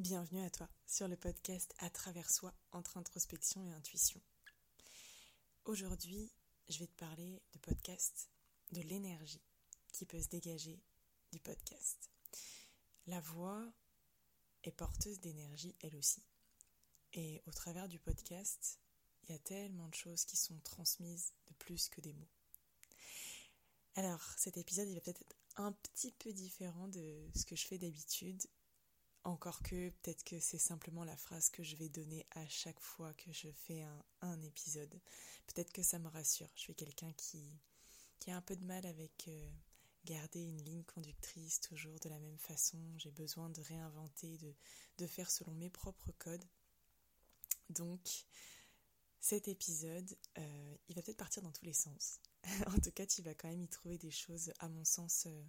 Bienvenue 0.00 0.42
à 0.42 0.48
toi 0.48 0.66
sur 0.86 1.08
le 1.08 1.16
podcast 1.18 1.74
À 1.78 1.90
travers 1.90 2.30
soi 2.30 2.54
entre 2.72 2.96
introspection 2.96 3.62
et 3.66 3.70
intuition. 3.70 4.18
Aujourd'hui, 5.66 6.32
je 6.70 6.78
vais 6.78 6.86
te 6.86 6.96
parler 6.96 7.42
de 7.52 7.58
podcast, 7.58 8.30
de 8.72 8.80
l'énergie 8.80 9.42
qui 9.92 10.06
peut 10.06 10.22
se 10.22 10.28
dégager 10.28 10.80
du 11.32 11.38
podcast. 11.38 12.10
La 13.08 13.20
voix 13.20 13.62
est 14.64 14.72
porteuse 14.72 15.20
d'énergie 15.20 15.76
elle 15.82 15.96
aussi. 15.96 16.22
Et 17.12 17.42
au 17.46 17.50
travers 17.50 17.86
du 17.86 17.98
podcast, 17.98 18.80
il 19.24 19.32
y 19.32 19.34
a 19.34 19.38
tellement 19.38 19.88
de 19.88 19.94
choses 19.94 20.24
qui 20.24 20.38
sont 20.38 20.58
transmises 20.60 21.34
de 21.48 21.52
plus 21.58 21.90
que 21.90 22.00
des 22.00 22.14
mots. 22.14 22.32
Alors, 23.96 24.22
cet 24.38 24.56
épisode, 24.56 24.88
il 24.88 24.94
va 24.94 25.02
peut-être 25.02 25.20
être 25.20 25.36
un 25.56 25.72
petit 25.72 26.12
peu 26.12 26.32
différent 26.32 26.88
de 26.88 27.28
ce 27.34 27.44
que 27.44 27.54
je 27.54 27.66
fais 27.66 27.76
d'habitude. 27.76 28.42
Encore 29.24 29.62
que 29.62 29.90
peut-être 29.90 30.24
que 30.24 30.40
c'est 30.40 30.58
simplement 30.58 31.04
la 31.04 31.16
phrase 31.16 31.50
que 31.50 31.62
je 31.62 31.76
vais 31.76 31.88
donner 31.90 32.26
à 32.32 32.48
chaque 32.48 32.80
fois 32.80 33.12
que 33.14 33.30
je 33.32 33.48
fais 33.52 33.84
un, 34.22 34.40
épisode. 34.42 34.98
Peut-être 35.46 35.72
que 35.72 35.82
ça 35.82 35.98
me 35.98 36.08
rassure. 36.08 36.48
Je 36.54 36.60
suis 36.60 36.74
quelqu'un 36.74 37.12
qui, 37.12 37.52
a 38.28 38.36
un 38.36 38.40
peu 38.40 38.56
de 38.56 38.64
mal 38.64 38.86
avec 38.86 39.28
euh, 39.28 39.50
garder 40.04 40.40
une 40.40 40.62
ligne 40.64 40.84
conductrice 40.84 41.60
toujours 41.60 41.98
de 42.00 42.08
la 42.08 42.18
même 42.18 42.38
façon. 42.38 42.78
J'ai 42.96 43.10
besoin 43.10 43.50
de 43.50 43.60
réinventer, 43.60 44.38
de, 44.38 44.54
de 44.98 45.06
faire 45.06 45.30
selon 45.30 45.52
mes 45.52 45.70
propres 45.70 46.12
codes. 46.12 46.44
Donc, 47.68 48.24
cet 49.20 49.48
épisode, 49.48 50.16
euh, 50.38 50.76
il 50.88 50.94
va 50.96 51.02
peut-être 51.02 51.18
partir 51.18 51.42
dans 51.42 51.52
tous 51.52 51.66
les 51.66 51.74
sens. 51.74 52.20
en 52.66 52.78
tout 52.80 52.90
cas, 52.90 53.06
tu 53.06 53.22
vas 53.22 53.34
quand 53.34 53.48
même 53.48 53.62
y 53.62 53.68
trouver 53.68 53.98
des 53.98 54.10
choses, 54.10 54.52
à 54.60 54.68
mon 54.68 54.84
sens, 54.84 55.24
euh, 55.26 55.44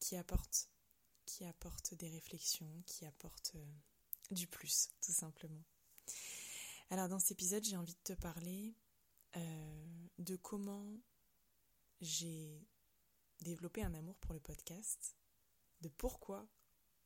qui 0.00 0.16
apportent, 0.16 0.68
qui 1.30 1.44
apportent 1.44 1.94
des 1.94 2.08
réflexions, 2.08 2.82
qui 2.86 3.06
apportent 3.06 3.52
euh, 3.54 3.72
du 4.32 4.48
plus, 4.48 4.90
tout 5.00 5.12
simplement. 5.12 5.62
Alors, 6.90 7.08
dans 7.08 7.20
cet 7.20 7.32
épisode, 7.32 7.64
j'ai 7.64 7.76
envie 7.76 7.94
de 7.94 8.14
te 8.14 8.20
parler 8.20 8.74
de 10.18 10.34
comment 10.34 10.98
j'ai 12.00 12.66
développé 13.42 13.82
un 13.84 13.94
amour 13.94 14.16
pour 14.16 14.34
le 14.34 14.40
podcast, 14.40 15.16
de 15.82 15.88
pourquoi 15.88 16.48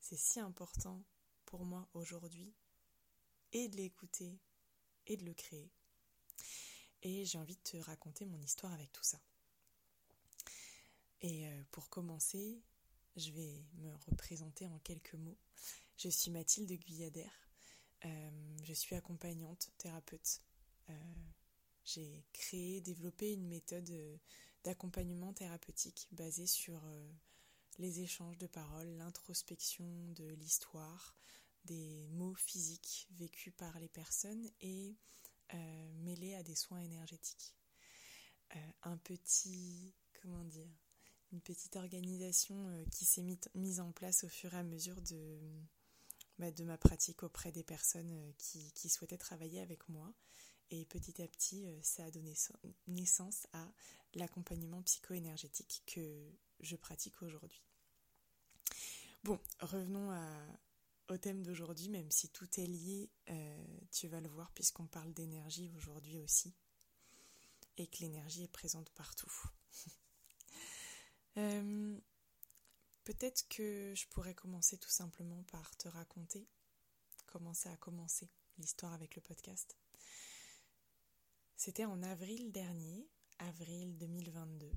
c'est 0.00 0.16
si 0.16 0.40
important 0.40 1.04
pour 1.44 1.66
moi 1.66 1.86
aujourd'hui, 1.92 2.54
et 3.52 3.68
de 3.68 3.76
l'écouter 3.76 4.40
et 5.06 5.18
de 5.18 5.24
le 5.26 5.34
créer. 5.34 5.70
Et 7.02 7.26
j'ai 7.26 7.36
envie 7.36 7.56
de 7.56 7.62
te 7.62 7.76
raconter 7.76 8.24
mon 8.24 8.40
histoire 8.40 8.72
avec 8.72 8.90
tout 8.90 9.04
ça. 9.04 9.20
Et 11.20 11.46
euh, 11.46 11.62
pour 11.70 11.90
commencer, 11.90 12.62
je 13.16 13.30
vais 13.30 13.64
me 13.74 13.92
représenter 14.10 14.66
en 14.66 14.78
quelques 14.80 15.14
mots. 15.14 15.38
Je 15.96 16.08
suis 16.08 16.30
Mathilde 16.30 16.72
Guyader. 16.72 17.30
Euh, 18.04 18.30
je 18.64 18.72
suis 18.72 18.94
accompagnante, 18.94 19.70
thérapeute. 19.78 20.40
Euh, 20.90 21.14
j'ai 21.84 22.24
créé, 22.32 22.80
développé 22.80 23.32
une 23.32 23.46
méthode 23.46 23.90
d'accompagnement 24.64 25.32
thérapeutique 25.32 26.08
basée 26.12 26.46
sur 26.46 26.82
les 27.78 28.00
échanges 28.00 28.38
de 28.38 28.46
paroles, 28.46 28.96
l'introspection 28.96 29.86
de 30.12 30.24
l'histoire, 30.34 31.14
des 31.64 32.06
mots 32.08 32.34
physiques 32.34 33.06
vécus 33.10 33.52
par 33.56 33.78
les 33.78 33.88
personnes 33.88 34.48
et 34.60 34.96
euh, 35.52 35.92
mêlés 35.96 36.34
à 36.34 36.42
des 36.42 36.54
soins 36.54 36.80
énergétiques. 36.80 37.54
Euh, 38.56 38.70
un 38.82 38.96
petit, 38.98 39.94
comment 40.20 40.44
dire, 40.44 40.70
une 41.34 41.40
petite 41.40 41.76
organisation 41.76 42.68
euh, 42.68 42.84
qui 42.90 43.04
s'est 43.04 43.24
mise 43.54 43.80
en 43.80 43.92
place 43.92 44.24
au 44.24 44.28
fur 44.28 44.54
et 44.54 44.58
à 44.58 44.62
mesure 44.62 45.00
de, 45.02 45.38
bah, 46.38 46.46
ma 46.64 46.78
pratique 46.78 47.22
auprès 47.22 47.52
des 47.52 47.64
personnes 47.64 48.32
qui, 48.38 48.72
qui, 48.72 48.88
souhaitaient 48.88 49.18
travailler 49.18 49.60
avec 49.60 49.88
moi. 49.88 50.12
Et 50.70 50.86
petit 50.86 51.20
à 51.22 51.28
petit, 51.28 51.66
ça 51.82 52.04
a 52.04 52.10
donné 52.10 52.32
naissance 52.88 53.46
à 53.52 53.70
l'accompagnement 54.14 54.82
psycho-énergétique 54.82 55.82
que 55.86 56.32
je 56.60 56.74
pratique 56.74 57.22
aujourd'hui. 57.22 57.62
Bon, 59.24 59.38
revenons 59.60 60.10
au 61.08 61.18
thème 61.18 61.42
d'aujourd'hui, 61.42 61.88
même 61.88 62.10
si 62.10 62.28
tout 62.28 62.48
est 62.58 62.66
lié, 62.66 63.10
euh, 63.30 63.64
tu 63.90 64.08
vas 64.08 64.20
le 64.20 64.28
voir 64.28 64.50
puisqu'on 64.52 64.86
parle 64.86 65.12
d'énergie 65.12 65.70
aujourd'hui 65.76 66.18
aussi, 66.18 66.54
et 67.76 67.86
que 67.86 67.98
l'énergie 68.00 68.44
est 68.44 68.52
présente 68.52 68.90
partout. 68.90 69.32
Euh, 71.36 71.98
peut-être 73.04 73.46
que 73.48 73.92
je 73.94 74.06
pourrais 74.08 74.34
commencer 74.34 74.78
tout 74.78 74.90
simplement 74.90 75.42
par 75.44 75.76
te 75.76 75.88
raconter 75.88 76.48
comment 77.26 77.54
ça 77.54 77.72
a 77.72 77.76
commencé, 77.76 78.30
l'histoire 78.58 78.92
avec 78.92 79.16
le 79.16 79.22
podcast. 79.22 79.76
C'était 81.56 81.84
en 81.84 82.02
avril 82.02 82.52
dernier, 82.52 83.08
avril 83.38 83.96
2022. 83.98 84.70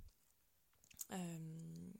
Euh, 1.12 1.92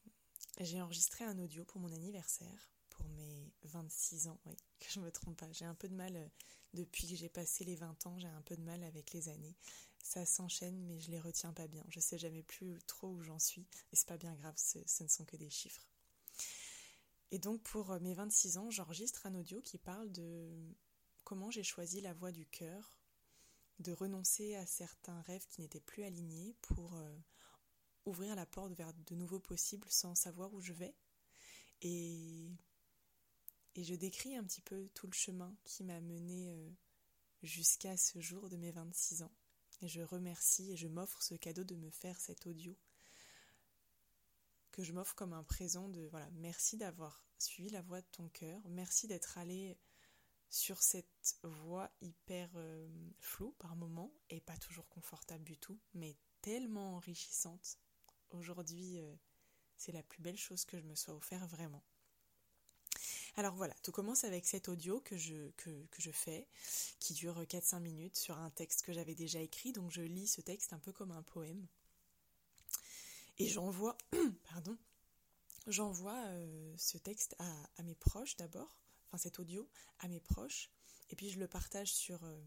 j'ai 0.60 0.82
enregistré 0.82 1.26
un 1.26 1.38
audio 1.38 1.64
pour 1.66 1.80
mon 1.80 1.92
anniversaire 1.92 2.72
pour 2.90 3.08
mes 3.10 3.54
26 3.64 4.28
ans, 4.28 4.40
oui, 4.46 4.56
que 4.80 4.90
je 4.90 5.00
me 5.00 5.12
trompe 5.12 5.38
pas. 5.38 5.52
J'ai 5.52 5.66
un 5.66 5.76
peu 5.76 5.88
de 5.88 5.96
mal, 5.96 6.16
euh, 6.16 6.28
depuis 6.74 7.08
que 7.08 7.16
j'ai 7.16 7.30
passé 7.30 7.64
les 7.64 7.76
20 7.76 8.08
ans, 8.08 8.18
j'ai 8.18 8.28
un 8.28 8.42
peu 8.42 8.56
de 8.56 8.64
mal 8.64 8.84
avec 8.84 9.12
les 9.14 9.30
années. 9.30 9.56
Ça 10.08 10.26
s'enchaîne, 10.26 10.86
mais 10.86 11.02
je 11.02 11.12
les 11.12 11.20
retiens 11.20 11.52
pas 11.52 11.68
bien. 11.68 11.84
Je 11.90 12.00
sais 12.00 12.18
jamais 12.18 12.42
plus 12.42 12.82
trop 12.84 13.10
où 13.10 13.22
j'en 13.22 13.40
suis, 13.40 13.68
et 13.92 13.98
c'est 13.98 14.08
pas 14.08 14.16
bien 14.16 14.34
grave, 14.36 14.56
ce, 14.56 15.04
ne 15.04 15.10
sont 15.10 15.26
que 15.26 15.36
des 15.36 15.50
chiffres. 15.50 15.86
Et 17.32 17.40
donc 17.40 17.62
pour 17.64 17.92
euh, 17.92 18.00
mes 18.00 18.14
26 18.14 18.58
ans, 18.58 18.72
j'enregistre 18.72 19.26
un 19.26 19.36
audio 19.36 19.62
qui 19.62 19.78
parle 19.78 20.10
de 20.14 20.50
comment 21.26 21.52
j'ai 21.52 21.62
choisi 21.62 22.00
la 22.00 22.14
voie 22.14 22.32
du 22.32 22.46
cœur, 22.46 22.98
de 23.80 23.92
renoncer 23.92 24.56
à 24.56 24.66
certains 24.66 25.20
rêves 25.24 25.46
qui 25.50 25.60
n'étaient 25.60 25.82
plus 25.82 26.04
alignés 26.04 26.56
pour 26.62 26.96
euh, 26.96 27.18
ouvrir 28.06 28.34
la 28.38 28.46
porte 28.46 28.72
vers 28.76 28.94
de 28.94 29.14
nouveaux 29.14 29.42
possibles 29.42 29.90
sans 29.90 30.16
savoir 30.16 30.54
où 30.54 30.62
je 30.62 30.72
vais. 30.72 30.96
Et 31.82 32.50
je 33.76 33.94
décris 33.94 34.38
un 34.38 34.46
petit 34.46 34.62
peu 34.62 34.88
tout 34.94 35.08
le 35.08 35.14
chemin 35.14 35.54
qui 35.66 35.84
m'a 35.84 36.00
mené 36.00 36.50
euh, 36.50 36.70
jusqu'à 37.44 37.98
ce 37.98 38.22
jour 38.22 38.48
de 38.48 38.56
mes 38.56 38.72
26 38.72 39.24
ans. 39.24 39.36
Et 39.82 39.88
je 39.88 40.02
remercie 40.02 40.72
et 40.72 40.78
je 40.78 40.88
m'offre 40.88 41.22
ce 41.22 41.36
cadeau 41.36 41.64
de 41.64 41.76
me 41.76 41.90
faire 41.90 42.20
cet 42.20 42.48
audio 42.48 42.76
que 44.78 44.84
je 44.84 44.94
m'offre 44.94 45.16
comme 45.16 45.34
un 45.34 45.44
présent 45.44 45.90
de 45.90 46.06
voilà, 46.12 46.30
merci 46.34 46.78
d'avoir 46.78 47.26
suivi 47.40 47.72
la 47.72 47.82
voie 47.82 48.02
de 48.02 48.08
ton 48.12 48.30
cœur, 48.30 48.62
merci 48.70 49.08
d'être 49.08 49.40
allé 49.40 49.76
sur 50.50 50.84
cette 50.84 51.40
voie 51.42 51.90
hyper 52.00 52.50
euh, 52.56 52.88
floue 53.20 53.54
par 53.58 53.76
moment 53.76 54.14
et 54.30 54.40
pas 54.40 54.56
toujours 54.58 54.88
confortable 54.88 55.44
du 55.44 55.58
tout, 55.58 55.80
mais 55.96 56.16
tellement 56.42 56.96
enrichissante. 56.96 57.80
Aujourd'hui, 58.30 59.00
euh, 59.00 59.16
c'est 59.76 59.92
la 59.92 60.04
plus 60.04 60.22
belle 60.22 60.38
chose 60.38 60.64
que 60.64 60.78
je 60.78 60.86
me 60.86 60.96
sois 60.96 61.16
offert 61.16 61.48
vraiment. 61.48 61.84
Alors 63.40 63.54
voilà, 63.54 63.76
tout 63.84 63.92
commence 63.92 64.24
avec 64.24 64.48
cet 64.48 64.68
audio 64.68 65.00
que 65.00 65.16
je, 65.16 65.52
que, 65.58 65.70
je 66.00 66.10
fais, 66.10 66.48
qui 67.00 67.14
dure 67.14 67.40
4-5 67.44 67.80
minutes 67.80 68.18
sur 68.18 68.36
un 68.36 68.50
texte 68.50 68.82
que 68.82 68.92
j'avais 68.92 69.14
déjà 69.14 69.40
écrit, 69.40 69.72
donc 69.74 69.92
je 69.92 70.02
lis 70.02 70.26
ce 70.26 70.42
texte 70.42 70.74
un 70.74 70.80
peu 70.80 70.92
comme 70.92 71.12
un 71.12 71.22
poème. 71.22 71.68
Et 73.38 73.48
j'envoie, 73.48 73.96
pardon, 74.50 74.76
j'envoie 75.68 76.18
euh, 76.30 76.74
ce 76.80 76.98
texte 76.98 77.36
à, 77.38 77.84
mes 77.84 77.94
proches 77.94 78.36
d'abord, 78.38 78.76
enfin 79.06 79.20
cet 79.20 79.38
audio 79.38 79.70
à 80.00 80.08
mes 80.08 80.20
proches, 80.20 80.72
et 81.12 81.16
puis 81.16 81.30
je 81.30 81.38
le 81.38 81.48
partage 81.48 81.94
sur 81.94 82.24
euh, 82.24 82.44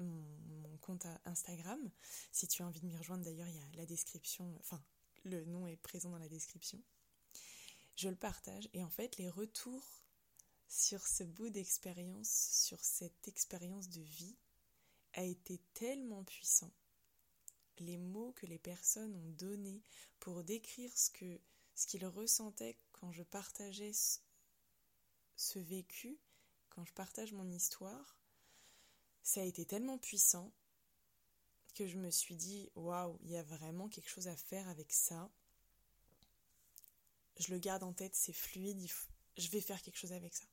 mon, 0.00 0.24
mon, 0.48 0.76
compte 0.78 1.06
Instagram. 1.24 1.88
Si 2.32 2.48
tu 2.48 2.64
as 2.64 2.66
envie 2.66 2.80
de 2.80 2.86
m'y 2.86 2.96
rejoindre, 2.96 3.22
d'ailleurs, 3.24 3.46
il 3.46 3.54
y 3.54 3.60
a 3.60 3.76
la 3.76 3.86
description, 3.86 4.52
enfin, 4.58 4.82
le 5.22 5.44
nom 5.44 5.68
est 5.68 5.76
présent 5.76 6.10
dans 6.10 6.18
la 6.18 6.28
description. 6.28 6.82
Je 7.94 8.08
le 8.08 8.16
partage, 8.16 8.68
et 8.72 8.82
en 8.82 8.90
fait, 8.90 9.18
les 9.18 9.28
retours 9.28 10.01
sur 10.72 11.06
ce 11.06 11.22
bout 11.22 11.50
d'expérience, 11.50 12.30
sur 12.30 12.82
cette 12.82 13.28
expérience 13.28 13.90
de 13.90 14.00
vie, 14.00 14.38
a 15.12 15.22
été 15.22 15.60
tellement 15.74 16.24
puissant. 16.24 16.72
Les 17.78 17.98
mots 17.98 18.32
que 18.32 18.46
les 18.46 18.58
personnes 18.58 19.14
ont 19.14 19.30
donnés 19.32 19.82
pour 20.18 20.42
décrire 20.42 20.96
ce 20.96 21.10
ce 21.74 21.86
qu'ils 21.86 22.06
ressentaient 22.06 22.78
quand 22.92 23.12
je 23.12 23.22
partageais 23.22 23.92
ce, 25.36 25.58
vécu, 25.58 26.18
quand 26.70 26.84
je 26.84 26.92
partage 26.92 27.32
mon 27.32 27.50
histoire, 27.50 28.16
ça 29.22 29.40
a 29.40 29.44
été 29.44 29.66
tellement 29.66 29.98
puissant 29.98 30.52
que 31.74 31.86
je 31.86 31.98
me 31.98 32.10
suis 32.10 32.36
dit 32.36 32.70
waouh, 32.74 33.18
il 33.22 33.30
y 33.30 33.36
a 33.36 33.42
vraiment 33.42 33.88
quelque 33.88 34.10
chose 34.10 34.28
à 34.28 34.36
faire 34.36 34.68
avec 34.68 34.92
ça. 34.92 35.30
Je 37.38 37.52
le 37.52 37.58
garde 37.58 37.82
en 37.82 37.92
tête, 37.92 38.14
c'est 38.14 38.32
fluide, 38.32 38.86
je 39.36 39.48
vais 39.48 39.60
faire 39.60 39.82
quelque 39.82 39.98
chose 39.98 40.12
avec 40.12 40.34
ça. 40.34 40.51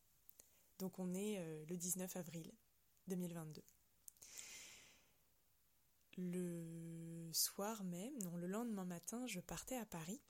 Donc 0.80 0.98
on 0.98 1.14
est 1.14 1.38
euh, 1.40 1.66
le 1.68 1.78
19 1.78 2.16
avril 2.16 2.52
2022. 3.08 3.62
Le 6.18 7.30
soir 7.34 7.84
même, 7.84 8.18
non, 8.24 8.36
le 8.38 8.48
lendemain 8.48 8.86
matin, 8.86 9.28
je 9.28 9.40
partais 9.42 9.76
à 9.76 9.86
Paris 9.86 10.22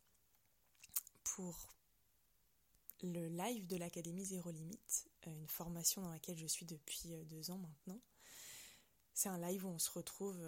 pour 1.24 1.74
le 3.02 3.30
live 3.30 3.66
de 3.68 3.78
l'Académie 3.78 4.26
Zéro 4.26 4.52
Limite, 4.52 5.10
euh, 5.28 5.36
une 5.36 5.48
formation 5.48 6.02
dans 6.02 6.12
laquelle 6.12 6.38
je 6.38 6.48
suis 6.48 6.66
depuis 6.66 7.14
euh, 7.14 7.24
deux 7.26 7.52
ans 7.52 7.60
maintenant. 7.60 8.02
C'est 9.14 9.30
un 9.30 9.40
live 9.40 9.66
où 9.66 9.70
on 9.70 9.80
se 9.80 9.92
retrouve 9.92 10.40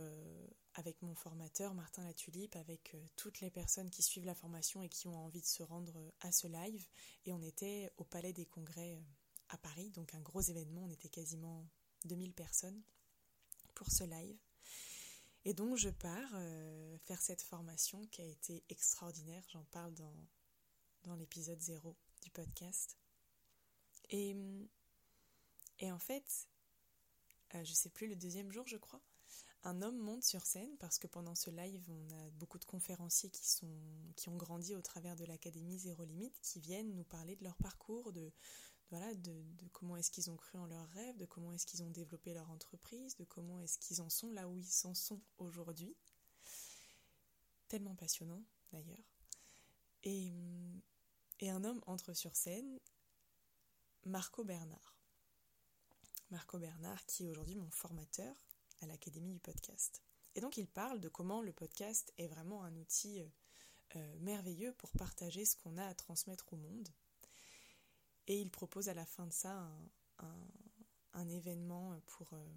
avec 0.75 1.01
mon 1.01 1.13
formateur 1.13 1.74
Martin 1.74 2.06
Latulipe, 2.06 2.56
avec 2.56 2.95
toutes 3.18 3.42
les 3.42 3.51
personnes 3.51 3.89
qui 3.89 4.01
suivent 4.01 4.24
la 4.24 4.33
formation 4.33 4.81
et 4.81 4.88
qui 4.88 5.09
ont 5.09 5.25
envie 5.25 5.42
de 5.42 5.45
se 5.45 5.62
rendre 5.62 6.13
à 6.21 6.31
ce 6.31 6.48
live. 6.48 6.88
Et 7.25 7.33
on 7.33 7.42
était 7.42 7.92
au 7.98 8.06
Palais 8.06 8.31
des 8.31 8.45
Congrès 8.45 8.98
à 9.53 9.57
Paris, 9.57 9.89
donc 9.92 10.13
un 10.13 10.21
gros 10.21 10.42
événement, 10.42 10.83
on 10.83 10.89
était 10.89 11.09
quasiment 11.09 11.68
2000 12.06 12.33
personnes 12.33 12.81
pour 13.75 13.92
ce 13.92 14.03
live. 14.03 14.38
Et 15.44 15.53
donc 15.53 15.77
je 15.77 15.89
pars 15.89 16.31
faire 17.03 17.21
cette 17.21 17.42
formation 17.42 18.06
qui 18.07 18.21
a 18.21 18.25
été 18.25 18.63
extraordinaire, 18.69 19.44
j'en 19.51 19.63
parle 19.65 19.94
dans, 19.94 21.15
l'épisode 21.15 21.59
0 21.59 21.95
du 22.21 22.30
podcast. 22.30 22.98
Et, 24.09 24.36
et 25.80 25.92
en 25.92 26.00
fait, 26.00 26.48
euh, 27.56 27.63
je 27.63 27.74
sais 27.74 27.89
plus, 27.89 28.07
le 28.07 28.15
deuxième 28.15 28.51
jour, 28.51 28.68
je 28.68 28.77
crois, 28.77 29.01
un 29.63 29.81
homme 29.81 29.98
monte 29.98 30.24
sur 30.24 30.45
scène 30.45 30.75
parce 30.80 30.98
que 30.98 31.07
pendant 31.07 31.36
ce 31.36 31.50
live, 31.50 31.83
on 31.89 32.09
a 32.15 32.30
beaucoup 32.31 32.57
de 32.57 32.65
conférenciers 32.65 33.30
qui, 33.30 33.48
sont, 33.48 33.71
qui 34.15 34.30
ont 34.30 34.38
grandi 34.38 34.75
au 34.75 34.81
travers 34.81 35.15
de 35.15 35.25
l'Académie 35.25 35.77
Zéro 35.77 36.03
Limite, 36.03 36.39
qui 36.42 36.59
viennent 36.59 36.95
nous 36.95 37.03
parler 37.03 37.36
de 37.36 37.44
leur 37.44 37.56
parcours, 37.57 38.12
de, 38.12 38.31
voilà, 38.91 39.15
de, 39.15 39.41
comment 39.71 39.95
est-ce 39.95 40.11
qu'ils 40.11 40.29
ont 40.29 40.35
cru 40.35 40.57
en 40.57 40.65
leurs 40.65 40.89
rêves, 40.89 41.17
de 41.17 41.25
comment 41.25 41.53
est-ce 41.53 41.65
qu'ils 41.65 41.81
ont 41.81 41.89
développé 41.89 42.33
leur 42.33 42.51
entreprise, 42.51 43.15
de 43.15 43.23
comment 43.23 43.59
est-ce 43.61 43.79
qu'ils 43.79 44.01
en 44.01 44.09
sont 44.09 44.31
là 44.31 44.47
où 44.49 44.57
ils 44.57 44.85
en 44.85 44.93
sont 44.93 45.21
aujourd'hui. 45.38 45.95
Tellement 47.69 47.95
passionnant 47.95 48.43
d'ailleurs. 48.73 49.15
Et, 50.03 50.33
et 51.39 51.49
un 51.49 51.63
homme 51.63 51.81
entre 51.88 52.13
sur 52.13 52.35
scène, 52.35 52.79
Marco 54.05 54.43
Bernard. 54.43 54.97
Marco 56.29 56.59
Bernard, 56.59 57.05
qui 57.05 57.23
est 57.25 57.29
aujourd'hui 57.29 57.55
mon 57.55 57.69
formateur 57.71 58.35
à 58.81 58.88
l'Académie 58.88 59.31
du 59.31 59.39
podcast. 59.39 60.01
Et 60.35 60.41
donc 60.41 60.57
il 60.57 60.67
parle 60.67 60.99
de 60.99 61.07
comment 61.07 61.41
le 61.41 61.53
podcast 61.53 62.13
est 62.17 62.27
vraiment 62.27 62.63
un 62.63 62.75
outil 62.75 63.21
euh, 63.95 64.15
merveilleux 64.19 64.73
pour 64.73 64.91
partager 64.91 65.45
ce 65.45 65.55
qu'on 65.55 65.77
a 65.77 65.85
à 65.85 65.93
transmettre 65.93 66.51
au 66.51 66.57
monde. 66.57 66.89
Et 68.31 68.39
il 68.39 68.49
propose 68.49 68.87
à 68.87 68.93
la 68.93 69.05
fin 69.05 69.27
de 69.27 69.33
ça 69.33 69.69
un, 71.13 71.27
événement 71.27 71.99
pour, 72.07 72.31
euh, 72.31 72.47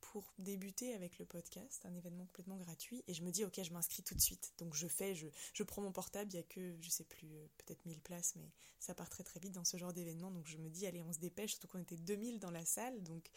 pour 0.00 0.32
débuter 0.38 0.94
avec 0.94 1.18
le 1.18 1.26
podcast, 1.26 1.84
un 1.84 1.94
événement 1.94 2.24
complètement 2.24 2.56
gratuit, 2.56 3.04
et 3.08 3.12
je 3.12 3.22
me 3.22 3.30
dis 3.30 3.44
ok 3.44 3.62
je 3.62 3.74
m'inscris 3.74 4.02
tout 4.02 4.14
de 4.14 4.22
suite. 4.22 4.54
Donc 4.56 4.74
je 4.74 4.88
fais, 4.88 5.14
je, 5.14 5.26
je 5.52 5.62
prends 5.64 5.82
mon 5.82 5.92
portable, 5.92 6.30
il 6.32 6.36
n'y 6.36 6.40
a 6.40 6.44
que, 6.44 6.78
je 6.80 6.88
sais 6.88 7.04
plus, 7.04 7.28
euh, 7.36 7.46
peut-être 7.58 7.84
1000 7.84 8.00
places, 8.00 8.36
mais 8.36 8.50
ça 8.80 8.94
part 8.94 9.10
très 9.10 9.22
très 9.22 9.38
vite 9.38 9.52
dans 9.52 9.66
ce 9.66 9.76
genre 9.76 9.92
d'événement, 9.92 10.30
donc 10.30 10.46
je 10.46 10.56
me 10.56 10.70
dis 10.70 10.86
allez 10.86 11.02
on 11.02 11.12
se 11.12 11.18
dépêche, 11.18 11.50
surtout 11.50 11.68
qu'on 11.68 11.82
était 11.82 11.98
2000 11.98 12.38
dans 12.38 12.50
la 12.50 12.64
salle, 12.64 13.02
donc 13.02 13.30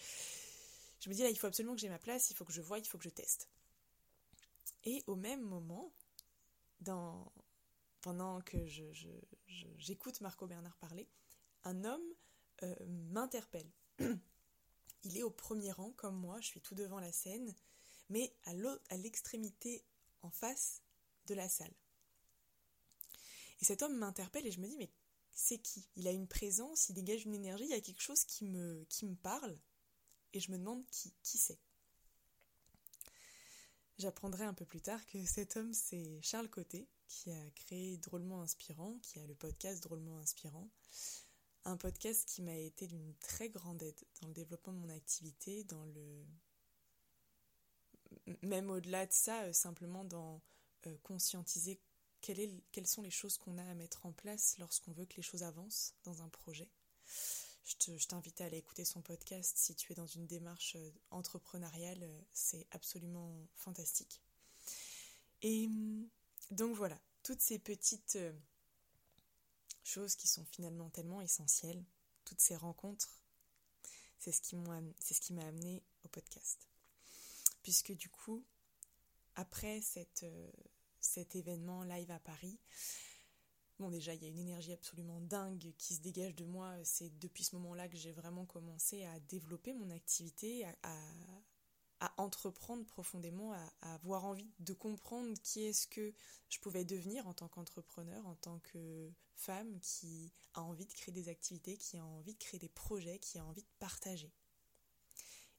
je 1.01 1.09
me 1.09 1.13
dis 1.13 1.23
là 1.23 1.29
il 1.29 1.37
faut 1.37 1.47
absolument 1.47 1.75
que 1.75 1.81
j'ai 1.81 1.89
ma 1.89 1.99
place, 1.99 2.31
il 2.31 2.35
faut 2.35 2.45
que 2.45 2.53
je 2.53 2.61
voie, 2.61 2.79
il 2.79 2.87
faut 2.87 2.97
que 2.97 3.03
je 3.03 3.09
teste. 3.09 3.49
Et 4.85 5.03
au 5.07 5.17
même 5.17 5.41
moment, 5.41 5.91
dans, 6.79 7.33
pendant 8.07 8.39
que 8.39 8.57
j'écoute 9.77 10.21
Marco 10.21 10.47
Bernard 10.47 10.77
parler, 10.77 11.09
un 11.65 11.83
homme 11.83 12.13
euh, 12.63 12.73
m'interpelle. 13.11 13.69
Il 15.03 15.17
est 15.17 15.23
au 15.23 15.29
premier 15.29 15.73
rang, 15.73 15.91
comme 15.91 16.15
moi, 16.15 16.39
je 16.39 16.47
suis 16.47 16.61
tout 16.61 16.73
devant 16.73 17.01
la 17.01 17.11
scène, 17.11 17.53
mais 18.07 18.33
à 18.45 18.95
l'extrémité 18.95 19.83
en 20.21 20.29
face 20.29 20.81
de 21.25 21.33
la 21.33 21.49
salle. 21.49 21.73
Et 23.59 23.65
cet 23.65 23.81
homme 23.81 23.97
m'interpelle 23.97 24.47
et 24.47 24.51
je 24.51 24.61
me 24.61 24.69
dis, 24.69 24.77
mais 24.77 24.89
c'est 25.33 25.57
qui? 25.57 25.85
Il 25.97 26.07
a 26.07 26.11
une 26.11 26.29
présence, 26.29 26.87
il 26.87 26.93
dégage 26.93 27.25
une 27.25 27.35
énergie, 27.35 27.65
il 27.65 27.71
y 27.71 27.73
a 27.73 27.81
quelque 27.81 28.01
chose 28.01 28.23
qui 28.23 28.45
me, 28.45 28.85
qui 28.87 29.05
me 29.05 29.15
parle, 29.15 29.59
et 30.31 30.39
je 30.39 30.49
me 30.49 30.57
demande 30.57 30.85
qui, 30.91 31.13
qui 31.23 31.37
c'est. 31.37 31.59
J'apprendrai 33.97 34.45
un 34.45 34.53
peu 34.53 34.63
plus 34.63 34.79
tard 34.79 35.05
que 35.07 35.25
cet 35.25 35.57
homme, 35.57 35.73
c'est 35.73 36.21
Charles 36.21 36.49
Côté, 36.49 36.87
qui 37.07 37.31
a 37.31 37.49
créé 37.51 37.97
Drôlement 37.97 38.41
Inspirant, 38.41 38.97
qui 39.01 39.19
a 39.19 39.27
le 39.27 39.35
podcast 39.35 39.81
Drôlement 39.83 40.17
Inspirant, 40.19 40.69
un 41.65 41.77
podcast 41.77 42.27
qui 42.27 42.41
m'a 42.41 42.55
été 42.55 42.87
d'une 42.87 43.13
très 43.15 43.49
grande 43.49 43.81
aide 43.83 43.99
dans 44.21 44.27
le 44.27 44.33
développement 44.33 44.73
de 44.73 44.79
mon 44.79 44.89
activité, 44.89 45.63
dans 45.65 45.85
le 45.85 46.25
même 48.41 48.69
au-delà 48.69 49.05
de 49.05 49.11
ça, 49.11 49.43
euh, 49.43 49.53
simplement 49.53 50.03
dans 50.03 50.41
euh, 50.85 50.97
conscientiser 51.03 51.81
quelles 52.21 52.87
sont 52.87 53.01
les 53.01 53.11
choses 53.11 53.37
qu'on 53.37 53.57
a 53.57 53.63
à 53.63 53.73
mettre 53.75 54.05
en 54.05 54.11
place 54.11 54.57
lorsqu'on 54.57 54.91
veut 54.91 55.05
que 55.05 55.15
les 55.15 55.23
choses 55.23 55.43
avancent 55.43 55.93
dans 56.03 56.21
un 56.21 56.29
projet. 56.29 56.69
Je 57.63 58.07
t'invite 58.07 58.41
à 58.41 58.45
aller 58.45 58.57
écouter 58.57 58.85
son 58.85 59.01
podcast 59.01 59.57
si 59.57 59.75
tu 59.75 59.91
es 59.91 59.95
dans 59.95 60.07
une 60.07 60.25
démarche 60.25 60.75
euh, 60.77 60.91
entrepreneuriale, 61.11 62.09
c'est 62.33 62.65
absolument 62.71 63.47
fantastique. 63.55 64.21
Et 65.41 65.69
donc 66.51 66.75
voilà, 66.75 66.97
toutes 67.23 67.41
ces 67.41 67.59
petites 67.59 68.17
choses 69.83 70.15
qui 70.15 70.27
sont 70.27 70.45
finalement 70.45 70.89
tellement 70.89 71.21
essentielles, 71.21 71.83
toutes 72.25 72.41
ces 72.41 72.55
rencontres, 72.55 73.21
c'est 74.19 74.31
ce 74.31 74.41
qui 74.41 75.33
m'a 75.33 75.45
amené 75.45 75.83
au 76.03 76.07
podcast. 76.09 76.67
Puisque 77.63 77.93
du 77.93 78.09
coup, 78.09 78.45
après 79.35 79.81
euh, 80.23 80.51
cet 80.99 81.35
événement 81.35 81.83
live 81.83 82.11
à 82.11 82.19
Paris, 82.19 82.59
bon 83.79 83.89
déjà 83.89 84.13
il 84.13 84.23
y 84.23 84.25
a 84.25 84.29
une 84.29 84.39
énergie 84.39 84.73
absolument 84.73 85.21
dingue 85.21 85.73
qui 85.77 85.95
se 85.95 86.01
dégage 86.01 86.35
de 86.35 86.45
moi. 86.45 86.73
C'est 86.83 87.17
depuis 87.19 87.43
ce 87.43 87.55
moment-là 87.55 87.87
que 87.87 87.97
j'ai 87.97 88.11
vraiment 88.11 88.45
commencé 88.45 89.03
à 89.05 89.19
développer 89.21 89.73
mon 89.73 89.89
activité, 89.91 90.65
à 90.83 91.45
entreprendre 92.17 92.85
profondément, 92.85 93.53
à, 93.53 93.93
avoir 93.93 94.25
envie 94.25 94.51
de 94.59 94.73
comprendre 94.73 95.35
qui 95.43 95.63
est-ce 95.63 95.87
que 95.87 96.13
je 96.49 96.59
pouvais 96.59 96.85
devenir 96.85 97.27
en 97.27 97.33
tant 97.33 97.47
qu'entrepreneur, 97.47 98.25
en 98.27 98.35
tant 98.35 98.59
que 98.59 99.11
femme 99.35 99.79
qui 99.81 100.31
a 100.53 100.61
envie 100.61 100.85
de 100.85 100.93
créer 100.93 101.13
des 101.13 101.29
activités, 101.29 101.77
qui 101.77 101.97
a 101.97 102.05
envie 102.05 102.33
de 102.33 102.39
créer 102.39 102.59
des 102.59 102.69
projets, 102.69 103.19
qui 103.19 103.39
a 103.39 103.45
envie 103.45 103.63
de 103.63 103.69
partager. 103.79 104.31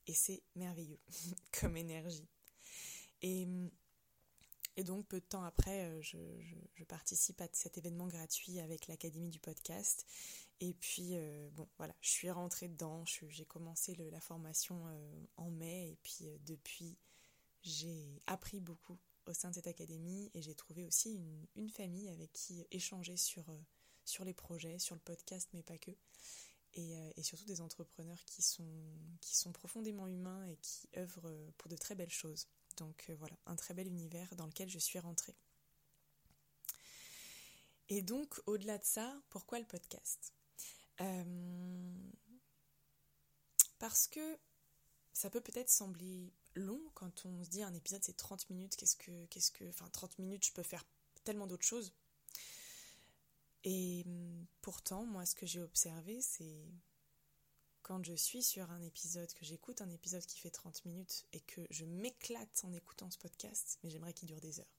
Et 0.06 0.14
c'est 0.14 0.42
merveilleux 0.54 1.00
comme 1.60 1.76
énergie. 1.76 2.28
Et, 3.22 3.46
et, 4.78 4.84
donc 4.84 5.06
peu 5.06 5.20
de 5.20 5.24
temps 5.24 5.42
après, 5.42 5.84
euh, 5.84 6.00
je, 6.02 6.84
participe 6.84 7.40
à 7.40 7.48
cet 7.52 7.76
événement 7.76 8.06
gratuit 8.06 8.60
avec 8.60 8.86
l'Académie 8.86 9.28
du 9.28 9.40
podcast. 9.40 10.06
Et 10.60 10.72
puis, 10.72 11.10
euh, 11.12 11.50
bon, 11.52 11.68
voilà, 11.76 11.94
je 12.00 12.08
suis 12.08 12.30
rentrée 12.30 12.68
dedans, 12.68 13.04
j'ai 13.04 13.44
commencé 13.44 13.94
la 13.96 14.20
formation 14.20 14.86
euh, 14.86 15.26
en 15.36 15.50
mai, 15.50 15.90
et 15.90 15.98
puis 16.02 16.24
depuis, 16.46 16.96
j'ai 17.62 18.22
appris 18.26 18.60
beaucoup 18.60 18.96
au 19.26 19.34
sein 19.34 19.50
de 19.50 19.56
cette 19.56 19.66
académie, 19.66 20.30
et 20.32 20.40
j'ai 20.40 20.54
trouvé 20.54 20.86
aussi 20.86 21.20
une, 21.56 21.68
famille 21.70 22.08
avec 22.08 22.32
qui 22.32 22.66
échanger 22.70 23.16
sur, 23.16 23.44
sur 24.04 24.24
les 24.24 24.32
projets, 24.32 24.78
sur 24.78 24.94
le 24.94 25.00
podcast, 25.02 25.50
mais 25.52 25.62
pas 25.62 25.76
que, 25.76 25.90
et, 26.74 26.94
et, 27.16 27.22
surtout 27.22 27.44
des 27.44 27.60
entrepreneurs 27.60 28.24
qui 28.24 28.42
sont, 28.42 28.64
qui 29.20 29.36
sont 29.36 29.52
profondément 29.52 30.08
humains 30.08 30.46
et 30.46 30.56
qui 30.56 30.88
œuvrent 30.96 31.30
pour 31.58 31.68
de 31.68 31.76
très 31.76 31.94
belles 31.94 32.10
choses. 32.10 32.46
Donc 32.78 33.10
voilà, 33.18 33.36
un 33.46 33.56
très 33.56 33.74
bel 33.74 33.86
univers 33.86 34.34
dans 34.36 34.46
lequel 34.46 34.68
je 34.70 34.78
suis 34.78 34.98
rentrée. 34.98 35.36
Et 37.88 38.02
donc, 38.02 38.40
au-delà 38.46 38.78
de 38.78 38.84
ça, 38.84 39.20
pourquoi 39.30 39.58
le 39.58 39.64
podcast? 39.64 40.32
Euh, 41.00 41.94
parce 43.78 44.06
que 44.08 44.38
ça 45.12 45.30
peut 45.30 45.40
peut-être 45.40 45.70
sembler 45.70 46.32
long 46.54 46.80
quand 46.94 47.24
on 47.24 47.44
se 47.44 47.50
dit 47.50 47.62
un 47.62 47.74
épisode 47.74 48.02
c'est 48.04 48.16
30 48.16 48.50
minutes, 48.50 48.76
qu'est-ce 48.76 48.96
que, 48.96 49.26
qu'est-ce 49.26 49.50
que, 49.50 49.68
enfin 49.68 49.88
30 49.90 50.18
minutes 50.18 50.44
je 50.46 50.52
peux 50.52 50.62
faire 50.62 50.84
tellement 51.24 51.46
d'autres 51.46 51.66
choses. 51.66 51.92
Et 53.64 54.02
hum, 54.06 54.46
pourtant, 54.60 55.06
moi 55.06 55.24
ce 55.24 55.34
que 55.34 55.46
j'ai 55.46 55.60
observé 55.60 56.20
c'est 56.20 56.64
quand 57.88 58.04
je 58.04 58.12
suis 58.12 58.42
sur 58.42 58.70
un 58.70 58.82
épisode, 58.82 59.32
que 59.32 59.46
j'écoute 59.46 59.80
un 59.80 59.88
épisode 59.88 60.24
qui 60.26 60.38
fait 60.38 60.50
30 60.50 60.84
minutes 60.84 61.24
et 61.32 61.40
que 61.40 61.66
je 61.70 61.86
m'éclate 61.86 62.60
en 62.64 62.72
écoutant 62.74 63.10
ce 63.10 63.16
podcast, 63.16 63.78
mais 63.82 63.88
j'aimerais 63.88 64.12
qu'il 64.12 64.28
dure 64.28 64.42
des 64.42 64.60
heures. 64.60 64.76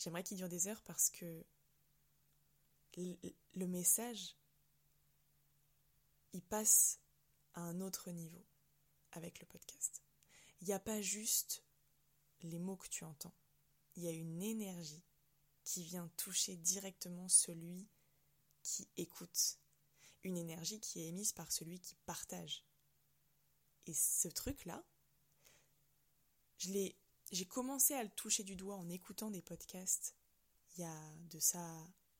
J'aimerais 0.00 0.24
qu'il 0.24 0.36
dure 0.36 0.48
des 0.48 0.66
heures 0.66 0.82
parce 0.82 1.08
que 1.08 1.44
le 2.96 3.66
message 3.68 4.34
il 6.32 6.42
passe 6.42 6.98
à 7.54 7.60
un 7.60 7.80
autre 7.80 8.10
niveau 8.10 8.44
avec 9.12 9.38
le 9.38 9.46
podcast. 9.46 10.02
Il 10.60 10.66
n'y 10.66 10.74
a 10.74 10.80
pas 10.80 11.00
juste 11.00 11.62
les 12.42 12.58
mots 12.58 12.76
que 12.76 12.88
tu 12.88 13.04
entends. 13.04 13.34
Il 13.94 14.02
y 14.02 14.08
a 14.08 14.12
une 14.12 14.42
énergie 14.42 15.04
qui 15.62 15.84
vient 15.84 16.10
toucher 16.16 16.56
directement 16.56 17.28
celui 17.28 17.86
qui 18.64 18.88
écoute. 18.96 19.58
Une 20.24 20.36
énergie 20.36 20.80
qui 20.80 21.00
est 21.00 21.08
émise 21.08 21.32
par 21.32 21.52
celui 21.52 21.80
qui 21.80 21.94
partage. 22.06 22.64
Et 23.86 23.94
ce 23.94 24.28
truc-là, 24.28 24.84
j'ai 26.58 27.46
commencé 27.48 27.94
à 27.94 28.02
le 28.02 28.10
toucher 28.10 28.42
du 28.42 28.56
doigt 28.56 28.76
en 28.76 28.88
écoutant 28.88 29.30
des 29.30 29.42
podcasts 29.42 30.14
il 30.78 30.82
y 30.82 30.84
a 30.84 31.14
de 31.30 31.40
ça 31.40 31.60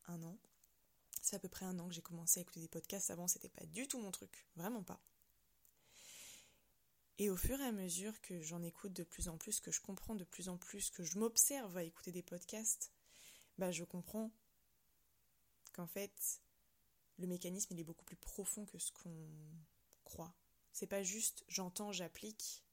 un 0.06 0.22
an. 0.24 0.36
C'est 1.22 1.36
à 1.36 1.38
peu 1.38 1.48
près 1.48 1.64
un 1.64 1.78
an 1.78 1.88
que 1.88 1.94
j'ai 1.94 2.02
commencé 2.02 2.40
à 2.40 2.42
écouter 2.42 2.60
des 2.60 2.68
podcasts. 2.68 3.10
Avant, 3.10 3.28
c'était 3.28 3.48
pas 3.48 3.64
du 3.66 3.86
tout 3.86 4.00
mon 4.00 4.10
truc, 4.10 4.46
vraiment 4.56 4.82
pas. 4.82 5.00
Et 7.18 7.30
au 7.30 7.36
fur 7.36 7.60
et 7.60 7.64
à 7.64 7.72
mesure 7.72 8.20
que 8.20 8.40
j'en 8.40 8.62
écoute 8.62 8.92
de 8.92 9.02
plus 9.02 9.28
en 9.28 9.36
plus, 9.36 9.60
que 9.60 9.70
je 9.70 9.80
comprends 9.80 10.14
de 10.14 10.24
plus 10.24 10.48
en 10.48 10.56
plus, 10.56 10.90
que 10.90 11.02
je 11.02 11.18
m'observe 11.18 11.76
à 11.76 11.82
écouter 11.82 12.12
des 12.12 12.22
podcasts, 12.22 12.92
bah 13.58 13.70
je 13.70 13.84
comprends 13.84 14.30
qu'en 15.72 15.86
fait, 15.86 16.40
le 17.18 17.26
mécanisme 17.26 17.74
il 17.74 17.80
est 17.80 17.84
beaucoup 17.84 18.04
plus 18.04 18.16
profond 18.16 18.64
que 18.66 18.78
ce 18.78 18.92
qu'on 18.92 19.28
croit. 20.04 20.34
C'est 20.72 20.86
pas 20.86 21.02
juste 21.02 21.44
j'entends, 21.48 21.92
j'applique, 21.92 22.64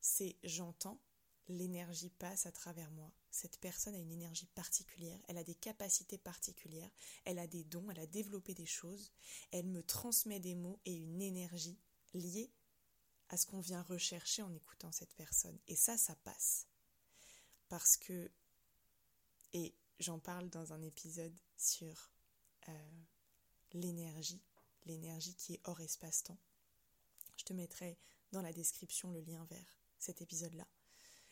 c'est 0.00 0.36
j'entends, 0.42 1.00
l'énergie 1.48 2.10
passe 2.10 2.46
à 2.46 2.52
travers 2.52 2.90
moi. 2.90 3.10
Cette 3.30 3.58
personne 3.58 3.94
a 3.94 3.98
une 3.98 4.10
énergie 4.10 4.46
particulière, 4.54 5.20
elle 5.28 5.38
a 5.38 5.44
des 5.44 5.54
capacités 5.54 6.18
particulières, 6.18 6.90
elle 7.24 7.38
a 7.38 7.46
des 7.46 7.64
dons, 7.64 7.90
elle 7.90 8.00
a 8.00 8.06
développé 8.06 8.54
des 8.54 8.66
choses, 8.66 9.12
elle 9.50 9.66
me 9.66 9.82
transmet 9.82 10.40
des 10.40 10.54
mots 10.54 10.80
et 10.84 10.94
une 10.94 11.20
énergie 11.20 11.78
liée 12.14 12.50
à 13.28 13.36
ce 13.36 13.46
qu'on 13.46 13.60
vient 13.60 13.82
rechercher 13.82 14.42
en 14.42 14.54
écoutant 14.54 14.92
cette 14.92 15.14
personne. 15.14 15.58
Et 15.68 15.76
ça, 15.76 15.98
ça 15.98 16.14
passe. 16.16 16.66
Parce 17.68 17.96
que, 17.98 18.30
et 19.52 19.74
j'en 19.98 20.18
parle 20.18 20.48
dans 20.48 20.72
un 20.72 20.82
épisode 20.82 21.38
sur 21.56 22.10
euh, 22.68 23.02
l'énergie, 23.72 24.42
l'énergie 24.86 25.34
qui 25.34 25.54
est 25.54 25.60
hors 25.64 25.80
espace-temps. 25.80 26.38
Je 27.36 27.44
te 27.44 27.52
mettrai 27.52 27.98
dans 28.32 28.42
la 28.42 28.52
description 28.52 29.10
le 29.10 29.20
lien 29.20 29.44
vers 29.50 29.78
cet 29.98 30.22
épisode-là. 30.22 30.66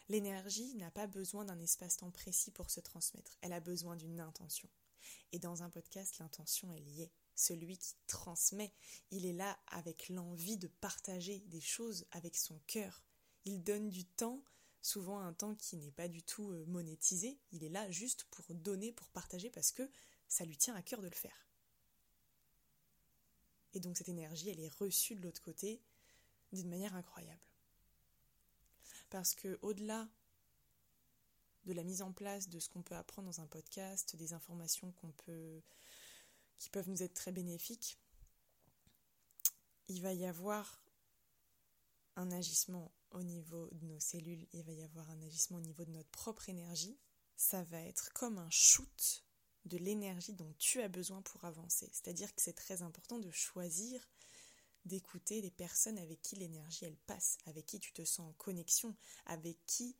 L'énergie 0.08 0.74
n'a 0.76 0.90
pas 0.90 1.06
besoin 1.06 1.44
d'un 1.44 1.58
espace-temps 1.58 2.10
précis 2.10 2.52
pour 2.52 2.70
se 2.70 2.80
transmettre, 2.80 3.36
elle 3.40 3.52
a 3.52 3.60
besoin 3.60 3.96
d'une 3.96 4.20
intention. 4.20 4.68
Et 5.32 5.38
dans 5.38 5.62
un 5.62 5.70
podcast, 5.70 6.18
l'intention, 6.18 6.72
est 6.72 6.80
liée 6.80 7.10
celui 7.34 7.78
qui 7.78 7.94
transmet. 8.06 8.72
Il 9.10 9.26
est 9.26 9.32
là 9.32 9.58
avec 9.68 10.08
l'envie 10.08 10.56
de 10.56 10.68
partager 10.68 11.40
des 11.46 11.60
choses 11.60 12.06
avec 12.12 12.36
son 12.36 12.58
cœur. 12.66 13.04
Il 13.44 13.62
donne 13.62 13.90
du 13.90 14.04
temps, 14.04 14.42
souvent 14.82 15.20
un 15.20 15.32
temps 15.32 15.54
qui 15.54 15.76
n'est 15.76 15.92
pas 15.92 16.08
du 16.08 16.22
tout 16.22 16.50
euh, 16.52 16.64
monétisé. 16.66 17.38
Il 17.52 17.62
est 17.64 17.68
là 17.68 17.90
juste 17.90 18.24
pour 18.30 18.46
donner, 18.54 18.92
pour 18.92 19.08
partager, 19.10 19.50
parce 19.50 19.72
que 19.72 19.88
ça 20.28 20.44
lui 20.44 20.56
tient 20.56 20.74
à 20.74 20.82
cœur 20.82 21.00
de 21.00 21.08
le 21.08 21.14
faire. 21.14 21.46
Et 23.76 23.80
donc 23.80 23.98
cette 23.98 24.08
énergie, 24.08 24.48
elle 24.48 24.60
est 24.60 24.74
reçue 24.78 25.14
de 25.16 25.20
l'autre 25.20 25.42
côté 25.42 25.82
d'une 26.50 26.70
manière 26.70 26.94
incroyable. 26.94 27.46
Parce 29.10 29.34
que 29.34 29.58
au-delà 29.60 30.08
de 31.66 31.74
la 31.74 31.84
mise 31.84 32.00
en 32.00 32.10
place 32.10 32.48
de 32.48 32.58
ce 32.58 32.70
qu'on 32.70 32.80
peut 32.80 32.94
apprendre 32.94 33.26
dans 33.26 33.42
un 33.42 33.46
podcast, 33.46 34.16
des 34.16 34.32
informations 34.32 34.92
qu'on 34.92 35.10
peut 35.10 35.60
qui 36.58 36.70
peuvent 36.70 36.88
nous 36.88 37.02
être 37.02 37.12
très 37.12 37.32
bénéfiques, 37.32 37.98
il 39.88 40.00
va 40.00 40.14
y 40.14 40.24
avoir 40.24 40.80
un 42.16 42.32
agissement 42.32 42.90
au 43.10 43.22
niveau 43.22 43.68
de 43.72 43.84
nos 43.84 44.00
cellules, 44.00 44.46
il 44.54 44.62
va 44.62 44.72
y 44.72 44.84
avoir 44.84 45.10
un 45.10 45.20
agissement 45.20 45.58
au 45.58 45.60
niveau 45.60 45.84
de 45.84 45.90
notre 45.90 46.08
propre 46.08 46.48
énergie. 46.48 46.96
Ça 47.36 47.62
va 47.64 47.82
être 47.82 48.10
comme 48.14 48.38
un 48.38 48.48
shoot 48.48 49.25
de 49.66 49.78
l'énergie 49.78 50.32
dont 50.32 50.52
tu 50.58 50.80
as 50.80 50.88
besoin 50.88 51.20
pour 51.22 51.44
avancer. 51.44 51.90
C'est-à-dire 51.92 52.34
que 52.34 52.40
c'est 52.40 52.54
très 52.54 52.82
important 52.82 53.18
de 53.18 53.30
choisir 53.30 54.08
d'écouter 54.84 55.40
les 55.40 55.50
personnes 55.50 55.98
avec 55.98 56.22
qui 56.22 56.36
l'énergie 56.36 56.84
elle 56.84 56.96
passe, 56.96 57.38
avec 57.46 57.66
qui 57.66 57.80
tu 57.80 57.92
te 57.92 58.04
sens 58.04 58.30
en 58.30 58.32
connexion, 58.34 58.94
avec 59.26 59.58
qui 59.66 59.96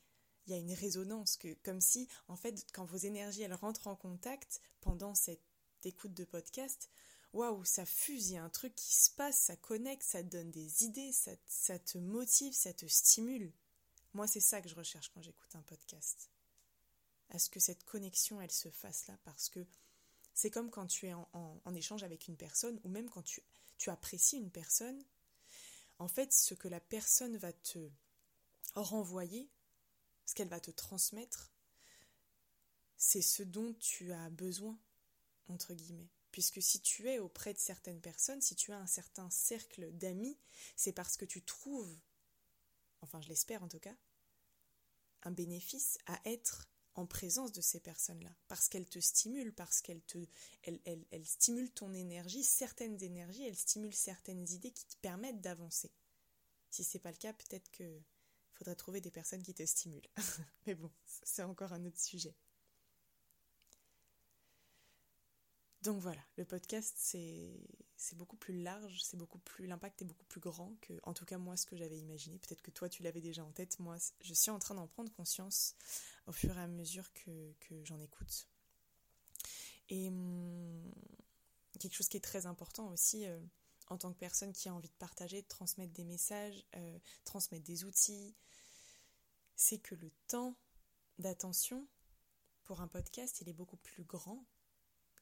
il 0.47 0.53
y 0.53 0.55
a 0.55 0.59
une 0.59 0.73
résonance, 0.73 1.37
que, 1.37 1.55
comme 1.65 1.81
si 1.81 2.09
en 2.29 2.37
fait 2.37 2.65
quand 2.73 2.85
vos 2.85 2.97
énergies 2.97 3.43
elles 3.43 3.55
rentrent 3.55 3.89
en 3.89 3.97
contact 3.97 4.61
pendant 4.81 5.15
cette 5.15 5.43
écoute 5.85 6.15
de 6.15 6.25
podcast, 6.25 6.89
waouh, 7.33 7.65
ça 7.65 7.85
fuse, 7.85 8.31
il 8.31 8.35
y 8.35 8.37
a 8.37 8.45
un 8.45 8.51
truc 8.51 8.75
qui 8.77 8.95
se 8.95 9.11
passe, 9.11 9.39
ça 9.41 9.57
connecte, 9.57 10.05
ça 10.05 10.23
donne 10.23 10.53
des 10.53 10.85
idées, 10.85 11.13
ça 11.13 11.79
te 11.79 11.99
motive, 11.99 12.55
ça 12.55 12.73
te 12.73 12.87
stimule. 12.87 13.53
Moi, 14.15 14.27
c'est 14.29 14.41
ça 14.41 14.63
que 14.63 14.69
je 14.69 14.75
recherche 14.75 15.11
quand 15.13 15.21
j'écoute 15.21 15.55
un 15.55 15.63
podcast. 15.63 16.31
À 17.31 17.39
ce 17.39 17.51
que 17.51 17.61
cette 17.61 17.85
connexion, 17.85 18.41
elle 18.41 18.51
se 18.51 18.71
fasse 18.71 19.07
là, 19.07 19.19
parce 19.25 19.49
que 19.49 19.67
c'est 20.35 20.51
comme 20.51 20.71
quand 20.71 20.87
tu 20.87 21.07
es 21.07 21.15
en, 21.15 21.75
échange 21.75 22.03
avec 22.03 22.29
une 22.29 22.37
personne, 22.37 22.81
ou 22.85 22.89
même 22.89 23.09
quand 23.09 23.23
tu, 23.23 23.43
tu 23.79 23.91
apprécies 23.91 24.37
une 24.37 24.51
personne. 24.51 25.03
En 25.99 26.09
fait, 26.09 26.33
ce 26.33 26.55
que 26.55 26.69
la 26.69 26.81
personne 26.81 27.37
va 27.37 27.53
te 27.53 27.91
renvoyer, 28.75 29.51
ce 30.27 30.35
qu'elle 30.35 30.49
va 30.49 30.61
te 30.61 30.71
transmettre, 30.71 31.51
c'est 32.97 33.23
ce 33.23 33.43
dont 33.43 33.75
tu 33.75 34.13
as 34.13 34.31
besoin 34.31 34.79
entre 35.49 35.75
guillemets. 35.75 36.11
Puisque 36.33 36.61
si 36.61 36.81
tu 36.81 37.09
es 37.09 37.19
auprès 37.19 37.55
de 37.55 37.59
certaines 37.59 38.01
personnes, 38.01 38.43
si 38.43 38.55
tu 38.55 38.73
as 38.73 38.79
un 38.79 38.87
certain 38.87 39.31
cercle 39.31 39.91
d'amis, 39.93 40.39
c'est 40.77 40.93
parce 40.93 41.17
que 41.17 41.25
tu 41.25 41.43
trouves, 41.43 41.97
enfin 43.01 43.23
je 43.23 43.29
l'espère 43.29 43.63
en 43.63 43.69
tout 43.69 43.79
cas, 43.79 43.97
un 45.23 45.31
bénéfice 45.31 45.99
à 46.07 46.21
être 46.25 46.69
en 46.97 47.07
présence 47.07 47.53
de 47.53 47.61
ces 47.61 47.79
personnes-là, 47.79 48.35
parce 48.49 48.69
qu'elles 48.69 48.89
te 48.89 48.99
stimulent, 48.99 49.55
parce 49.55 49.83
qu'elles 49.83 50.03
te, 50.03 50.19
elles, 50.63 50.81
elles, 51.11 51.27
stimulent 51.27 51.71
ton 51.71 51.93
énergie, 51.93 52.43
certaines 52.43 53.03
énergies, 53.03 53.45
elles 53.45 53.57
stimulent 53.57 53.95
certaines 53.95 54.49
idées 54.49 54.73
qui 54.73 54.87
te 54.87 54.97
permettent 54.97 55.43
d'avancer. 55.43 55.93
Si 56.71 56.85
c'est 56.85 56.99
pas 56.99 57.11
le 57.11 57.19
cas, 57.19 57.35
peut-être 57.35 57.71
que 57.71 58.01
faudrait 58.55 58.75
trouver 58.75 59.03
des 59.03 59.11
personnes 59.11 59.43
qui 59.43 59.53
te 59.53 59.65
stimulent. 59.65 60.09
Mais 60.67 60.75
bon, 60.75 60.91
c'est 61.05 61.43
encore 61.43 61.75
un 61.75 61.85
autre 61.85 62.01
sujet. 62.01 62.35
Donc 65.83 66.01
voilà, 66.01 66.23
le 66.37 66.45
podcast 66.45 66.95
c'est 66.99 67.61
beaucoup 68.15 68.37
plus 68.37 68.63
large, 68.63 69.03
c'est 69.03 69.17
beaucoup 69.17 69.39
plus 69.39 69.67
l'impact 69.67 70.03
est 70.03 70.05
beaucoup 70.05 70.25
plus 70.27 70.41
grand 70.41 70.75
que 70.81 70.93
en 71.03 71.15
tout 71.15 71.25
cas 71.25 71.39
moi 71.39 71.57
ce 71.57 71.67
que 71.67 71.77
j'avais 71.77 71.99
imaginé. 71.99 72.39
Peut-être 72.39 72.63
que 72.63 72.71
toi 72.71 72.89
tu 72.89 73.03
l'avais 73.03 73.21
déjà 73.21 73.45
en 73.45 73.53
tête. 73.53 73.79
Moi 73.79 73.97
je 74.21 74.35
suis 74.35 74.51
en 74.51 74.59
train 74.59 74.75
d'en 74.75 74.87
prendre 74.87 75.13
conscience 75.13 75.75
au 76.27 76.33
fur 76.33 76.57
et 76.57 76.61
à 76.61 76.67
mesure 76.67 77.13
que, 77.13 77.85
j'en 77.85 78.01
écoute. 78.01 78.49
Et 79.89 80.09
hum, 80.09 80.93
quelque 81.81 81.95
chose 81.95 82.09
qui 82.09 82.17
est 82.17 82.21
très 82.21 82.47
important 82.47 82.89
aussi 82.91 83.27
euh, 83.27 83.41
en 83.89 83.97
tant 83.97 84.13
que 84.13 84.19
personne 84.19 84.53
qui 84.53 84.69
a 84.69 84.75
envie 84.75 84.89
de 84.89 84.95
partager, 84.95 85.43
de 85.43 85.47
transmettre 85.47 85.93
des 85.93 86.05
messages, 86.05 86.67
euh, 86.77 86.99
transmettre 87.25 87.65
des 87.65 87.85
outils, 87.85 88.35
c'est 89.55 89.79
que 89.79 89.95
le 89.95 90.11
temps 90.27 90.57
d'attention 91.19 91.87
pour 92.65 92.81
un 92.81 92.89
podcast 92.89 93.41
il 93.41 93.49
est 93.49 93.55
beaucoup 93.55 93.79
plus 93.79 94.05
grand 94.05 94.45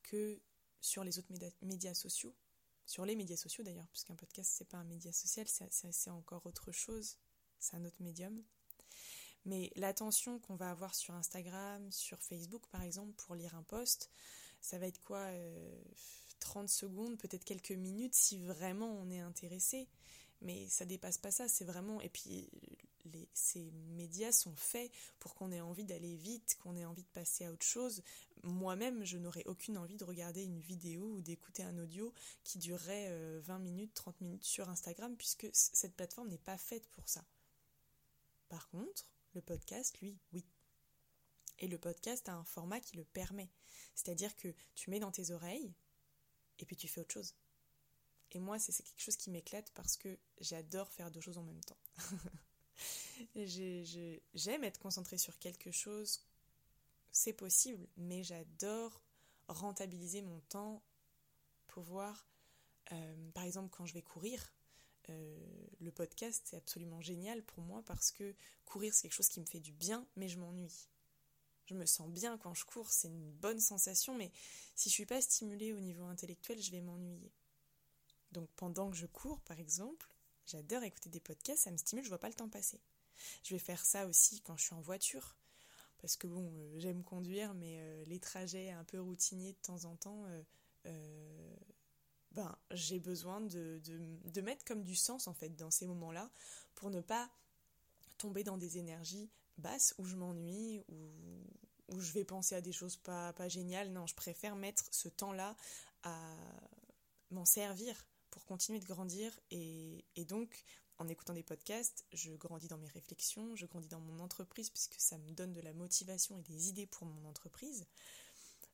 que 0.02 0.40
sur 0.80 1.04
les 1.04 1.18
autres 1.18 1.32
médias 1.62 1.94
sociaux, 1.94 2.34
sur 2.86 3.04
les 3.04 3.16
médias 3.16 3.36
sociaux 3.36 3.64
d'ailleurs, 3.64 3.88
puisqu'un 3.88 4.14
podcast 4.14 4.52
c'est 4.56 4.68
pas 4.68 4.78
un 4.78 4.84
média 4.84 5.12
social, 5.12 5.46
c'est 5.48 6.10
encore 6.10 6.44
autre 6.46 6.72
chose, 6.72 7.16
c'est 7.58 7.76
un 7.76 7.84
autre 7.84 8.00
médium. 8.02 8.42
Mais 9.46 9.70
l'attention 9.76 10.38
qu'on 10.38 10.56
va 10.56 10.70
avoir 10.70 10.94
sur 10.94 11.14
Instagram, 11.14 11.90
sur 11.92 12.22
Facebook 12.22 12.66
par 12.70 12.82
exemple, 12.82 13.12
pour 13.12 13.34
lire 13.34 13.54
un 13.54 13.62
post, 13.62 14.10
ça 14.60 14.78
va 14.78 14.86
être 14.86 15.02
quoi 15.02 15.28
30 16.40 16.64
euh, 16.64 16.66
secondes, 16.68 17.18
peut-être 17.18 17.44
quelques 17.44 17.72
minutes 17.72 18.14
si 18.14 18.38
vraiment 18.38 18.90
on 18.90 19.10
est 19.10 19.20
intéressé. 19.20 19.88
Mais 20.40 20.68
ça 20.68 20.84
dépasse 20.84 21.18
pas 21.18 21.30
ça, 21.30 21.48
c'est 21.48 21.64
vraiment. 21.64 22.00
Et 22.00 22.08
puis 22.08 22.50
ces 23.32 23.70
médias 23.70 24.32
sont 24.32 24.54
faits 24.56 24.90
pour 25.18 25.34
qu'on 25.34 25.52
ait 25.52 25.60
envie 25.60 25.84
d'aller 25.84 26.16
vite, 26.16 26.56
qu'on 26.62 26.76
ait 26.76 26.84
envie 26.84 27.02
de 27.02 27.08
passer 27.08 27.44
à 27.44 27.52
autre 27.52 27.64
chose. 27.64 28.02
Moi-même, 28.42 29.04
je 29.04 29.18
n'aurais 29.18 29.44
aucune 29.46 29.78
envie 29.78 29.96
de 29.96 30.04
regarder 30.04 30.42
une 30.42 30.60
vidéo 30.60 31.04
ou 31.14 31.22
d'écouter 31.22 31.62
un 31.62 31.78
audio 31.78 32.12
qui 32.42 32.58
durerait 32.58 33.08
20 33.40 33.54
euh, 33.54 33.58
minutes, 33.58 33.94
30 33.94 34.20
minutes 34.20 34.44
sur 34.44 34.68
Instagram, 34.68 35.16
puisque 35.16 35.48
cette 35.52 35.94
plateforme 35.94 36.28
n'est 36.28 36.38
pas 36.38 36.58
faite 36.58 36.88
pour 36.90 37.08
ça. 37.08 37.24
Par 38.48 38.68
contre, 38.68 39.06
le 39.34 39.40
podcast, 39.40 39.98
lui, 40.00 40.18
oui. 40.32 40.44
Et 41.58 41.68
le 41.68 41.78
podcast 41.78 42.28
a 42.28 42.34
un 42.34 42.44
format 42.44 42.80
qui 42.80 42.96
le 42.96 43.04
permet. 43.04 43.48
C'est-à-dire 43.94 44.36
que 44.36 44.54
tu 44.74 44.90
mets 44.90 45.00
dans 45.00 45.12
tes 45.12 45.30
oreilles 45.30 45.72
et 46.58 46.64
puis 46.64 46.76
tu 46.76 46.88
fais 46.88 47.00
autre 47.00 47.14
chose. 47.14 47.34
Et 48.32 48.40
moi, 48.40 48.58
c'est 48.58 48.72
quelque 48.72 49.00
chose 49.00 49.16
qui 49.16 49.30
m'éclate 49.30 49.70
parce 49.74 49.96
que 49.96 50.18
j'adore 50.40 50.90
faire 50.90 51.10
deux 51.10 51.20
choses 51.20 51.38
en 51.38 51.44
même 51.44 51.62
temps. 51.62 51.78
J'aime 54.34 54.64
être 54.64 54.78
concentrée 54.78 55.18
sur 55.18 55.38
quelque 55.38 55.70
chose, 55.70 56.20
c'est 57.12 57.32
possible, 57.32 57.86
mais 57.96 58.22
j'adore 58.22 59.00
rentabiliser 59.48 60.22
mon 60.22 60.40
temps, 60.48 60.82
pouvoir, 61.66 62.26
euh, 62.92 63.30
par 63.32 63.44
exemple, 63.44 63.70
quand 63.70 63.86
je 63.86 63.94
vais 63.94 64.02
courir, 64.02 64.52
euh, 65.10 65.36
le 65.80 65.90
podcast 65.92 66.42
c'est 66.46 66.56
absolument 66.56 67.02
génial 67.02 67.42
pour 67.42 67.62
moi 67.62 67.82
parce 67.84 68.10
que 68.10 68.34
courir 68.64 68.94
c'est 68.94 69.02
quelque 69.02 69.16
chose 69.16 69.28
qui 69.28 69.40
me 69.40 69.46
fait 69.46 69.60
du 69.60 69.72
bien, 69.72 70.06
mais 70.16 70.28
je 70.28 70.38
m'ennuie. 70.38 70.88
Je 71.66 71.74
me 71.74 71.86
sens 71.86 72.10
bien 72.10 72.36
quand 72.38 72.54
je 72.54 72.64
cours, 72.64 72.90
c'est 72.90 73.08
une 73.08 73.32
bonne 73.32 73.60
sensation, 73.60 74.14
mais 74.14 74.30
si 74.74 74.88
je 74.88 74.94
suis 74.94 75.06
pas 75.06 75.20
stimulée 75.20 75.72
au 75.72 75.80
niveau 75.80 76.04
intellectuel, 76.04 76.60
je 76.60 76.70
vais 76.70 76.80
m'ennuyer. 76.80 77.32
Donc 78.32 78.48
pendant 78.56 78.90
que 78.90 78.96
je 78.96 79.06
cours, 79.06 79.40
par 79.42 79.58
exemple, 79.58 80.13
J'adore 80.46 80.82
écouter 80.82 81.08
des 81.10 81.20
podcasts, 81.20 81.64
ça 81.64 81.70
me 81.70 81.76
stimule, 81.76 82.04
je 82.04 82.10
vois 82.10 82.18
pas 82.18 82.28
le 82.28 82.34
temps 82.34 82.48
passer. 82.48 82.80
Je 83.44 83.54
vais 83.54 83.58
faire 83.58 83.84
ça 83.84 84.06
aussi 84.06 84.40
quand 84.42 84.56
je 84.56 84.64
suis 84.64 84.74
en 84.74 84.80
voiture, 84.80 85.36
parce 85.98 86.16
que 86.16 86.26
bon, 86.26 86.52
euh, 86.54 86.78
j'aime 86.78 87.02
conduire, 87.02 87.54
mais 87.54 87.78
euh, 87.78 88.04
les 88.06 88.20
trajets 88.20 88.70
un 88.70 88.84
peu 88.84 89.00
routiniers 89.00 89.52
de 89.52 89.58
temps 89.58 89.84
en 89.86 89.96
temps, 89.96 90.24
euh, 90.86 91.56
ben, 92.32 92.54
j'ai 92.72 92.98
besoin 92.98 93.40
de, 93.40 93.80
de, 94.24 94.40
mettre 94.42 94.64
comme 94.64 94.82
du 94.82 94.96
sens 94.96 95.28
en 95.28 95.34
fait 95.34 95.50
dans 95.50 95.70
ces 95.70 95.86
moments-là 95.86 96.30
pour 96.74 96.90
ne 96.90 97.00
pas 97.00 97.30
tomber 98.18 98.44
dans 98.44 98.58
des 98.58 98.76
énergies 98.76 99.30
basses 99.56 99.94
où 99.98 100.04
je 100.04 100.16
m'ennuie, 100.16 100.82
où, 100.88 101.10
où 101.88 102.00
je 102.00 102.12
vais 102.12 102.24
penser 102.24 102.54
à 102.54 102.60
des 102.60 102.72
choses 102.72 102.96
pas, 102.96 103.32
pas 103.32 103.48
géniales. 103.48 103.90
Non, 103.92 104.06
je 104.06 104.14
préfère 104.14 104.56
mettre 104.56 104.84
ce 104.90 105.08
temps-là 105.08 105.56
à 106.02 106.36
m'en 107.30 107.44
servir 107.44 108.04
pour 108.34 108.44
continuer 108.46 108.80
de 108.80 108.84
grandir 108.84 109.30
et, 109.52 110.04
donc 110.26 110.64
en 110.98 111.06
écoutant 111.06 111.34
des 111.34 111.44
podcasts, 111.44 112.04
je 112.12 112.32
grandis 112.32 112.66
dans 112.66 112.78
mes 112.78 112.88
réflexions, 112.88 113.54
je 113.54 113.64
grandis 113.64 113.86
dans 113.86 114.00
mon 114.00 114.18
entreprise 114.18 114.70
puisque 114.70 114.96
ça 114.98 115.16
me 115.18 115.30
donne 115.30 115.52
de 115.52 115.60
la 115.60 115.72
motivation 115.72 116.36
et 116.36 116.42
des 116.42 116.68
idées 116.68 116.86
pour 116.86 117.06
mon 117.06 117.28
entreprise. 117.28 117.86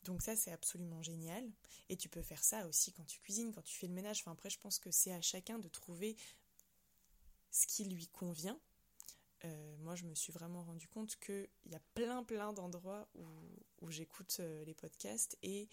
Donc 0.04 0.22
ça, 0.22 0.34
c'est 0.34 0.50
absolument 0.50 1.02
génial. 1.02 1.46
Et 1.90 1.96
tu 1.98 2.08
peux 2.08 2.22
faire 2.22 2.42
ça 2.42 2.66
aussi 2.66 2.90
quand 2.92 3.04
tu 3.04 3.20
cuisines, 3.20 3.52
quand 3.52 3.62
tu 3.62 3.76
fais 3.76 3.86
le 3.86 3.92
ménage. 3.92 4.20
Enfin, 4.20 4.32
après, 4.32 4.48
je 4.48 4.58
pense 4.58 4.78
que 4.78 4.90
c'est 4.90 5.12
à 5.12 5.20
chacun 5.20 5.58
de 5.58 5.68
trouver 5.68 6.16
ce 7.50 7.66
qui 7.66 7.84
lui 7.84 8.06
convient. 8.06 8.58
Euh, 9.44 9.76
moi, 9.80 9.94
je 9.94 10.04
me 10.04 10.14
suis 10.14 10.32
vraiment 10.32 10.62
rendu 10.62 10.88
compte 10.88 11.16
qu'il 11.16 11.50
y 11.66 11.74
a 11.74 11.80
plein, 11.94 12.24
plein 12.24 12.54
d'endroits 12.54 13.08
où, 13.14 13.26
où 13.82 13.90
j'écoute 13.90 14.38
euh, 14.40 14.64
les 14.64 14.74
podcasts 14.74 15.36
et 15.42 15.68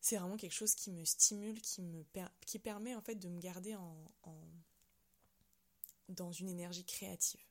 c'est 0.00 0.16
vraiment 0.16 0.36
quelque 0.36 0.54
chose 0.54 0.74
qui 0.74 0.90
me 0.90 1.04
stimule, 1.04 1.60
qui 1.60 1.82
me 1.82 2.04
qui 2.46 2.58
permet 2.58 2.94
en 2.94 3.02
fait 3.02 3.16
de 3.16 3.28
me 3.28 3.40
garder 3.40 3.74
en, 3.76 4.04
dans 6.08 6.32
une 6.32 6.48
énergie 6.48 6.84
créative 6.84 7.44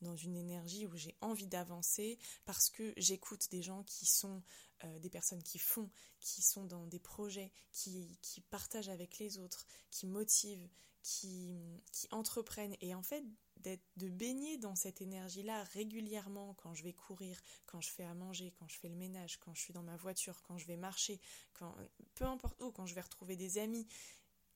dans 0.00 0.16
une 0.16 0.36
énergie 0.36 0.86
où 0.86 0.96
j'ai 0.96 1.14
envie 1.20 1.46
d'avancer 1.46 2.18
parce 2.44 2.70
que 2.70 2.92
j'écoute 2.96 3.50
des 3.50 3.62
gens 3.62 3.82
qui 3.84 4.06
sont 4.06 4.42
euh, 4.84 4.98
des 4.98 5.10
personnes 5.10 5.42
qui 5.42 5.58
font, 5.58 5.90
qui 6.20 6.42
sont 6.42 6.64
dans 6.64 6.86
des 6.86 6.98
projets, 6.98 7.52
qui, 7.72 8.18
qui 8.22 8.40
partagent 8.40 8.88
avec 8.88 9.18
les 9.18 9.38
autres, 9.38 9.66
qui 9.90 10.06
motivent, 10.06 10.68
qui, 11.02 11.82
qui 11.92 12.08
entreprennent. 12.10 12.76
Et 12.80 12.94
en 12.94 13.02
fait, 13.02 13.24
de 13.60 14.08
baigner 14.08 14.56
dans 14.58 14.74
cette 14.74 15.00
énergie-là 15.00 15.64
régulièrement 15.64 16.54
quand 16.54 16.74
je 16.74 16.82
vais 16.82 16.92
courir, 16.92 17.40
quand 17.66 17.80
je 17.80 17.90
fais 17.90 18.04
à 18.04 18.14
manger, 18.14 18.52
quand 18.58 18.68
je 18.68 18.78
fais 18.78 18.88
le 18.88 18.94
ménage, 18.94 19.38
quand 19.38 19.54
je 19.54 19.60
suis 19.60 19.72
dans 19.72 19.82
ma 19.82 19.96
voiture, 19.96 20.42
quand 20.42 20.58
je 20.58 20.66
vais 20.66 20.76
marcher, 20.76 21.20
quand, 21.54 21.74
peu 22.14 22.24
importe 22.24 22.60
où, 22.62 22.70
quand 22.70 22.86
je 22.86 22.94
vais 22.94 23.00
retrouver 23.00 23.36
des 23.36 23.58
amis, 23.58 23.86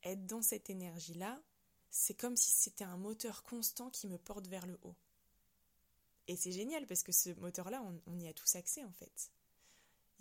être 0.02 0.26
dans 0.26 0.42
cette 0.42 0.70
énergie-là, 0.70 1.40
c'est 1.90 2.14
comme 2.14 2.36
si 2.36 2.50
c'était 2.50 2.84
un 2.84 2.96
moteur 2.96 3.42
constant 3.42 3.90
qui 3.90 4.08
me 4.08 4.18
porte 4.18 4.46
vers 4.48 4.66
le 4.66 4.78
haut. 4.82 4.96
Et 6.26 6.36
c'est 6.36 6.52
génial 6.52 6.86
parce 6.86 7.02
que 7.02 7.12
ce 7.12 7.30
moteur-là, 7.40 7.84
on, 8.06 8.18
y 8.18 8.26
a 8.26 8.32
tous 8.32 8.56
accès 8.56 8.82
en 8.82 8.92
fait. 8.92 9.30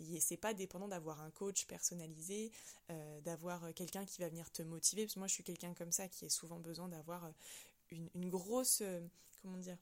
Et 0.00 0.20
c'est 0.20 0.36
pas 0.36 0.54
dépendant 0.54 0.88
d'avoir 0.88 1.20
un 1.20 1.30
coach 1.30 1.66
personnalisé, 1.66 2.50
euh, 2.90 3.20
d'avoir 3.22 3.72
quelqu'un 3.74 4.04
qui 4.04 4.20
va 4.20 4.28
venir 4.28 4.50
te 4.50 4.62
motiver. 4.62 5.04
Parce 5.04 5.14
que 5.14 5.18
moi, 5.20 5.28
je 5.28 5.34
suis 5.34 5.44
quelqu'un 5.44 5.72
comme 5.72 5.92
ça 5.92 6.08
qui 6.08 6.24
a 6.26 6.28
souvent 6.28 6.58
besoin 6.58 6.88
d'avoir 6.88 7.32
euh, 7.94 8.08
une, 8.14 8.30
grosse, 8.30 8.80
euh, 8.82 9.00
comment 9.42 9.58
dire, 9.58 9.78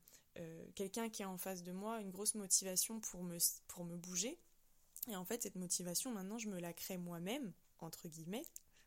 quelqu'un 0.75 1.11
qui 1.11 1.23
est 1.23 1.27
en 1.27 1.37
face 1.37 1.63
de 1.63 1.73
moi, 1.73 2.01
une 2.01 2.11
grosse 2.11 2.35
motivation 2.35 3.01
pour 3.01 3.23
me, 3.23 3.37
pour 3.69 3.85
me 3.85 3.97
bouger. 3.97 4.39
Et 5.09 5.17
en 5.17 5.25
fait, 5.25 5.43
cette 5.43 5.57
motivation, 5.57 6.13
maintenant, 6.13 6.39
je 6.39 6.49
me 6.49 6.59
la 6.59 6.73
crée 6.73 6.97
moi-même, 6.97 7.53
entre 7.81 8.09
guillemets, 8.09 8.47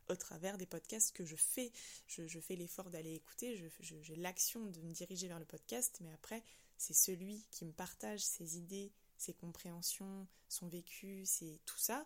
au 0.10 0.16
travers 0.16 0.58
des 0.58 0.66
podcasts 0.66 1.12
que 1.12 1.26
je 1.26 1.36
fais. 1.36 1.72
Je, 2.08 2.40
fais 2.40 2.56
l'effort 2.56 2.90
d'aller 2.90 3.14
écouter, 3.14 3.70
j'ai 3.80 4.16
l'action 4.16 4.66
de 4.66 4.82
me 4.82 4.94
diriger 4.94 5.28
vers 5.28 5.40
le 5.40 5.46
podcast, 5.46 6.00
mais 6.02 6.12
après, 6.14 6.44
c'est 6.78 6.94
celui 6.94 7.46
qui 7.52 7.66
me 7.66 7.72
partage 7.72 8.24
ses 8.24 8.58
idées, 8.58 8.92
ses 9.18 9.34
compréhensions, 9.34 10.28
son 10.50 10.68
vécu, 10.68 11.26
c'est 11.26 11.60
tout 11.66 11.78
ça. 11.78 12.06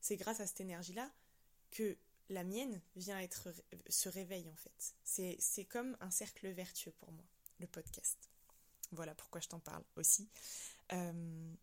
C'est 0.00 0.16
grâce 0.16 0.40
à 0.40 0.46
cette 0.46 0.60
énergie-là 0.60 1.10
que 1.70 1.96
la 2.28 2.44
mienne 2.44 2.80
vient 2.96 3.20
être 3.20 3.52
se 3.88 4.08
réveille 4.08 4.48
en 4.50 4.56
fait. 4.56 4.94
C'est 5.38 5.64
comme 5.64 5.96
un 6.00 6.10
cercle 6.10 6.48
vertueux 6.48 6.92
pour 6.92 7.12
moi, 7.12 7.24
le 7.60 7.66
podcast. 7.66 8.30
Voilà 8.92 9.14
pourquoi 9.14 9.40
je 9.40 9.48
t'en 9.48 9.60
parle 9.60 9.84
aussi. 9.96 10.28
Euh, 10.92 11.54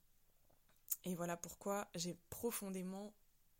et 1.06 1.15
voilà 1.15 1.38
pourquoi 1.38 1.88
j'ai 1.95 2.15
profondément 2.30 3.13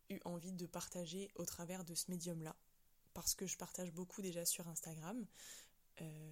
eu 0.10 0.20
envie 0.26 0.52
de 0.52 0.66
partager 0.66 1.32
au 1.36 1.46
travers 1.46 1.84
de 1.84 1.96
ce 1.96 2.12
médium-là. 2.12 2.56
Parce 3.13 3.36
que 3.36 3.46
je 3.46 3.58
partage 3.58 3.92
beaucoup 3.92 4.22
déjà 4.22 4.46
sur 4.46 4.68
Instagram. 4.68 5.26
Euh, 6.02 6.32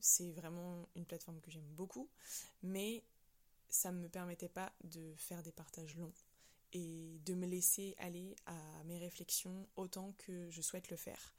c'est 0.00 0.30
vraiment 0.32 0.88
une 0.94 1.06
plateforme 1.06 1.40
que 1.40 1.50
j'aime 1.50 1.72
beaucoup, 1.74 2.08
mais 2.62 3.02
ça 3.68 3.90
ne 3.90 3.98
me 3.98 4.08
permettait 4.08 4.48
pas 4.48 4.72
de 4.84 5.14
faire 5.16 5.42
des 5.42 5.52
partages 5.52 5.96
longs 5.96 6.12
et 6.74 7.18
de 7.24 7.34
me 7.34 7.46
laisser 7.46 7.94
aller 7.98 8.36
à 8.46 8.84
mes 8.84 8.98
réflexions 8.98 9.66
autant 9.76 10.12
que 10.18 10.50
je 10.50 10.60
souhaite 10.60 10.90
le 10.90 10.96
faire 10.96 11.32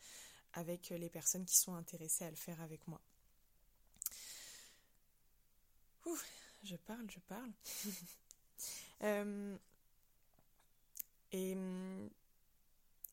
avec 0.54 0.90
les 0.90 1.10
personnes 1.10 1.46
qui 1.46 1.58
sont 1.58 1.76
intéressées 1.76 2.24
à 2.24 2.30
le 2.30 2.36
faire 2.38 2.62
avec 2.62 2.88
moi. 2.88 3.02
Ouh, 6.06 6.18
je 6.64 6.78
parle, 6.78 7.10
je 7.10 7.20
parle. 7.20 7.52
Euh, 9.04 9.58
et 11.34 11.54
hum, 11.54 12.10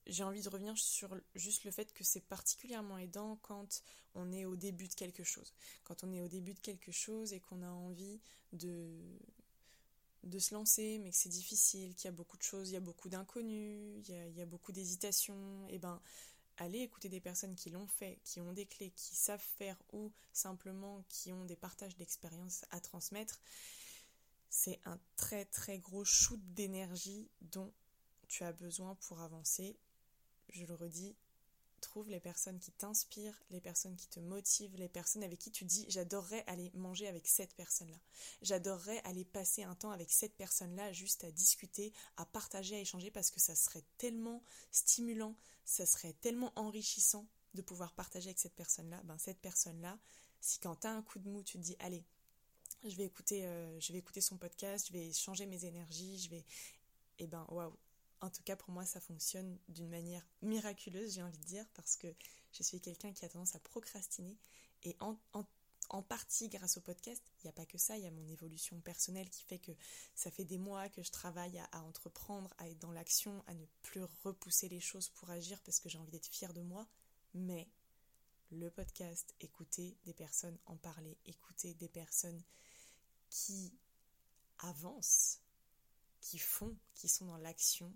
j'ai 0.06 0.22
envie 0.22 0.40
de 0.40 0.48
revenir 0.48 0.78
sur 0.78 1.14
juste 1.34 1.64
le 1.64 1.72
fait 1.72 1.92
que 1.92 2.04
c'est 2.04 2.20
particulièrement 2.20 2.98
aidant 2.98 3.36
quand 3.42 3.82
on 4.14 4.30
est 4.32 4.44
au 4.44 4.54
début 4.54 4.86
de 4.86 4.94
quelque 4.94 5.24
chose. 5.24 5.52
Quand 5.82 6.04
on 6.04 6.12
est 6.12 6.20
au 6.20 6.28
début 6.28 6.54
de 6.54 6.60
quelque 6.60 6.92
chose 6.92 7.32
et 7.32 7.40
qu'on 7.40 7.62
a 7.62 7.68
envie 7.68 8.20
de, 8.52 8.88
de 10.24 10.38
se 10.38 10.54
lancer, 10.54 10.98
mais 10.98 11.10
que 11.10 11.16
c'est 11.16 11.28
difficile, 11.28 11.94
qu'il 11.94 12.06
y 12.06 12.08
a 12.08 12.12
beaucoup 12.12 12.36
de 12.36 12.42
choses, 12.42 12.70
il 12.70 12.74
y 12.74 12.76
a 12.76 12.80
beaucoup 12.80 13.08
d'inconnus, 13.08 14.02
il, 14.08 14.34
y 14.36 14.42
a, 14.42 14.46
beaucoup 14.46 14.72
d'hésitations, 14.72 15.66
et 15.68 15.74
eh 15.74 15.78
ben 15.78 16.00
allez 16.58 16.80
écouter 16.80 17.08
des 17.08 17.20
personnes 17.20 17.54
qui 17.54 17.70
l'ont 17.70 17.86
fait, 17.86 18.20
qui 18.24 18.40
ont 18.40 18.52
des 18.52 18.66
clés, 18.66 18.92
qui 18.94 19.14
savent 19.14 19.44
faire 19.58 19.76
ou 19.92 20.12
simplement 20.32 21.02
qui 21.08 21.32
ont 21.32 21.44
des 21.44 21.56
partages 21.56 21.96
d'expériences 21.96 22.64
à 22.70 22.80
transmettre. 22.80 23.40
C'est 24.50 24.80
un 24.84 24.98
très 25.16 25.44
très 25.46 25.78
gros 25.78 26.04
shoot 26.04 26.40
d'énergie 26.54 27.28
dont 27.40 27.72
tu 28.28 28.44
as 28.44 28.52
besoin 28.52 28.94
pour 28.96 29.20
avancer 29.20 29.76
je 30.52 30.64
le 30.66 30.74
redis, 30.74 31.14
trouve 31.82 32.08
les 32.08 32.20
personnes 32.20 32.58
qui 32.58 32.72
t'inspirent, 32.72 33.42
les 33.50 33.60
personnes 33.60 33.96
qui 33.96 34.08
te 34.08 34.20
motivent, 34.20 34.76
les 34.76 34.88
personnes 34.88 35.22
avec 35.22 35.38
qui 35.38 35.50
tu 35.50 35.64
dis 35.64 35.84
j'adorerais 35.88 36.44
aller 36.46 36.70
manger 36.74 37.06
avec 37.08 37.26
cette 37.26 37.54
personne-là. 37.54 37.98
J'adorerais 38.40 39.00
aller 39.04 39.24
passer 39.24 39.64
un 39.64 39.74
temps 39.74 39.90
avec 39.90 40.10
cette 40.10 40.34
personne-là 40.34 40.92
juste 40.92 41.24
à 41.24 41.30
discuter, 41.30 41.92
à 42.16 42.24
partager, 42.24 42.76
à 42.76 42.80
échanger 42.80 43.10
parce 43.10 43.30
que 43.30 43.40
ça 43.40 43.54
serait 43.54 43.84
tellement 43.98 44.42
stimulant, 44.70 45.36
ça 45.64 45.84
serait 45.84 46.14
tellement 46.14 46.52
enrichissant 46.56 47.26
de 47.54 47.62
pouvoir 47.62 47.92
partager 47.92 48.28
avec 48.28 48.38
cette 48.38 48.54
personne-là. 48.54 49.02
Ben 49.04 49.18
cette 49.18 49.40
personne-là, 49.40 49.98
si 50.40 50.58
quand 50.58 50.76
tu 50.76 50.86
as 50.86 50.92
un 50.92 51.02
coup 51.02 51.18
de 51.18 51.28
mou, 51.28 51.42
tu 51.42 51.58
te 51.58 51.62
dis 51.62 51.76
allez, 51.80 52.04
je 52.84 52.96
vais 52.96 53.04
écouter 53.04 53.44
euh, 53.46 53.78
je 53.80 53.92
vais 53.92 53.98
écouter 53.98 54.20
son 54.20 54.36
podcast, 54.36 54.88
je 54.88 54.92
vais 54.92 55.12
changer 55.12 55.46
mes 55.46 55.64
énergies, 55.64 56.18
je 56.18 56.30
vais 56.30 56.44
et 57.18 57.24
eh 57.24 57.26
ben 57.26 57.46
waouh, 57.50 57.76
en 58.22 58.30
tout 58.30 58.42
cas, 58.44 58.56
pour 58.56 58.70
moi, 58.70 58.86
ça 58.86 59.00
fonctionne 59.00 59.58
d'une 59.68 59.90
manière 59.90 60.24
miraculeuse, 60.42 61.14
j'ai 61.14 61.22
envie 61.22 61.38
de 61.38 61.44
dire, 61.44 61.66
parce 61.74 61.96
que 61.96 62.06
je 62.52 62.62
suis 62.62 62.80
quelqu'un 62.80 63.12
qui 63.12 63.24
a 63.24 63.28
tendance 63.28 63.56
à 63.56 63.58
procrastiner. 63.58 64.38
Et 64.84 64.96
en, 65.00 65.16
partie 66.08 66.48
grâce 66.48 66.78
au 66.78 66.80
podcast, 66.80 67.22
il 67.38 67.46
n'y 67.46 67.50
a 67.50 67.52
pas 67.52 67.66
que 67.66 67.76
ça, 67.76 67.98
il 67.98 68.04
y 68.04 68.06
a 68.06 68.10
mon 68.10 68.26
évolution 68.28 68.80
personnelle 68.80 69.28
qui 69.28 69.42
fait 69.42 69.58
que 69.58 69.72
ça 70.14 70.30
fait 70.30 70.44
des 70.44 70.56
mois 70.56 70.88
que 70.88 71.02
je 71.02 71.10
travaille 71.10 71.58
à, 71.58 71.64
à 71.72 71.80
entreprendre, 71.82 72.54
à 72.58 72.68
être 72.68 72.78
dans 72.78 72.92
l'action, 72.92 73.44
à 73.46 73.54
ne 73.54 73.66
plus 73.82 74.02
repousser 74.24 74.68
les 74.70 74.80
choses 74.80 75.10
pour 75.10 75.28
agir 75.28 75.60
parce 75.62 75.80
que 75.80 75.90
j'ai 75.90 75.98
envie 75.98 76.12
d'être 76.12 76.28
fière 76.28 76.54
de 76.54 76.62
moi. 76.62 76.86
Mais 77.34 77.68
le 78.52 78.70
podcast, 78.70 79.34
écouter 79.40 79.96
des 80.04 80.14
personnes 80.14 80.56
en 80.66 80.76
parler, 80.76 81.18
écouter 81.26 81.74
des 81.74 81.88
personnes 81.88 82.42
qui 83.28 83.74
avancent, 84.60 85.40
qui 86.20 86.38
font, 86.38 86.74
qui 86.94 87.08
sont 87.08 87.26
dans 87.26 87.36
l'action, 87.36 87.92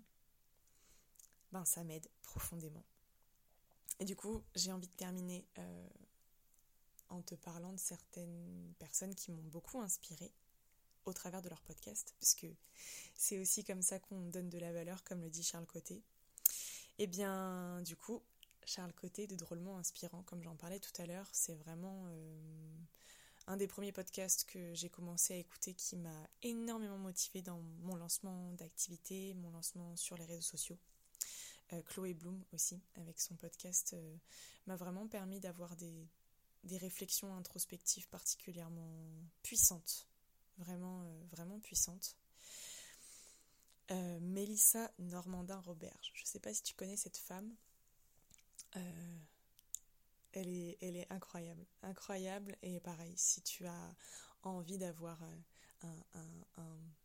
ben 1.51 1.65
ça 1.65 1.83
m'aide 1.83 2.07
profondément. 2.23 2.83
Et 3.99 4.05
du 4.05 4.15
coup, 4.15 4.43
j'ai 4.55 4.71
envie 4.71 4.87
de 4.87 4.93
terminer 4.93 5.45
euh, 5.57 5.87
en 7.09 7.21
te 7.21 7.35
parlant 7.35 7.73
de 7.73 7.79
certaines 7.79 8.73
personnes 8.79 9.15
qui 9.15 9.31
m'ont 9.31 9.43
beaucoup 9.43 9.79
inspirée 9.81 10.31
au 11.05 11.13
travers 11.13 11.41
de 11.41 11.49
leur 11.49 11.61
podcast, 11.61 12.13
puisque 12.17 12.47
c'est 13.15 13.39
aussi 13.39 13.63
comme 13.63 13.81
ça 13.81 13.99
qu'on 13.99 14.27
donne 14.27 14.49
de 14.49 14.59
la 14.59 14.71
valeur, 14.73 15.03
comme 15.03 15.21
le 15.21 15.29
dit 15.29 15.43
Charles 15.43 15.65
Côté. 15.65 15.95
Et 16.99 17.03
eh 17.03 17.07
bien, 17.07 17.81
du 17.83 17.95
coup, 17.95 18.21
Charles 18.65 18.93
Côté, 18.93 19.27
de 19.27 19.35
drôlement 19.35 19.77
inspirant, 19.77 20.23
comme 20.23 20.43
j'en 20.43 20.55
parlais 20.55 20.79
tout 20.79 21.01
à 21.01 21.05
l'heure, 21.05 21.29
c'est 21.31 21.55
vraiment 21.55 22.05
euh, 22.07 22.77
un 23.47 23.55
des 23.55 23.67
premiers 23.67 23.91
podcasts 23.91 24.43
que 24.45 24.73
j'ai 24.73 24.89
commencé 24.89 25.33
à 25.33 25.37
écouter 25.37 25.73
qui 25.73 25.95
m'a 25.95 26.27
énormément 26.43 26.97
motivé 26.97 27.41
dans 27.41 27.61
mon 27.83 27.95
lancement 27.95 28.51
d'activité, 28.53 29.33
mon 29.35 29.51
lancement 29.51 29.95
sur 29.95 30.17
les 30.17 30.25
réseaux 30.25 30.41
sociaux. 30.41 30.77
Euh, 31.73 31.81
Chloé 31.83 32.13
Bloom 32.13 32.43
aussi, 32.53 32.81
avec 32.95 33.19
son 33.19 33.35
podcast, 33.35 33.93
euh, 33.93 34.17
m'a 34.67 34.77
vraiment 34.77 35.07
permis 35.07 35.39
d'avoir 35.39 35.75
des, 35.75 36.07
réflexions 36.69 37.33
introspectives 37.35 38.07
particulièrement 38.09 39.07
puissantes. 39.43 40.07
Vraiment, 40.57 41.01
euh, 41.01 41.23
vraiment 41.31 41.59
puissantes. 41.59 42.15
Mélissa 43.89 44.91
Normandin-Roberge. 44.99 46.11
Je 46.13 46.23
ne 46.23 46.27
sais 46.27 46.41
pas 46.41 46.53
si 46.53 46.61
tu 46.61 46.73
connais 46.73 46.97
cette 46.97 47.15
femme. 47.15 47.55
Elle, 50.33 50.49
est, 50.49 50.77
elle 50.81 50.97
est 50.97 51.09
incroyable. 51.09 51.65
Incroyable. 51.83 52.57
Et 52.63 52.81
pareil, 52.81 53.13
si 53.15 53.41
tu 53.41 53.65
as 53.65 53.95
envie 54.43 54.77
d'avoir 54.77 55.17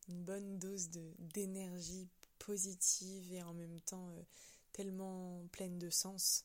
une 0.08 0.24
bonne 0.24 0.58
dose 0.58 0.88
d'énergie 0.90 2.08
positive 2.40 3.32
et 3.32 3.44
en 3.44 3.54
même 3.54 3.80
temps 3.82 4.10
tellement 4.72 5.46
pleine 5.52 5.78
de 5.78 5.90
sens, 5.90 6.44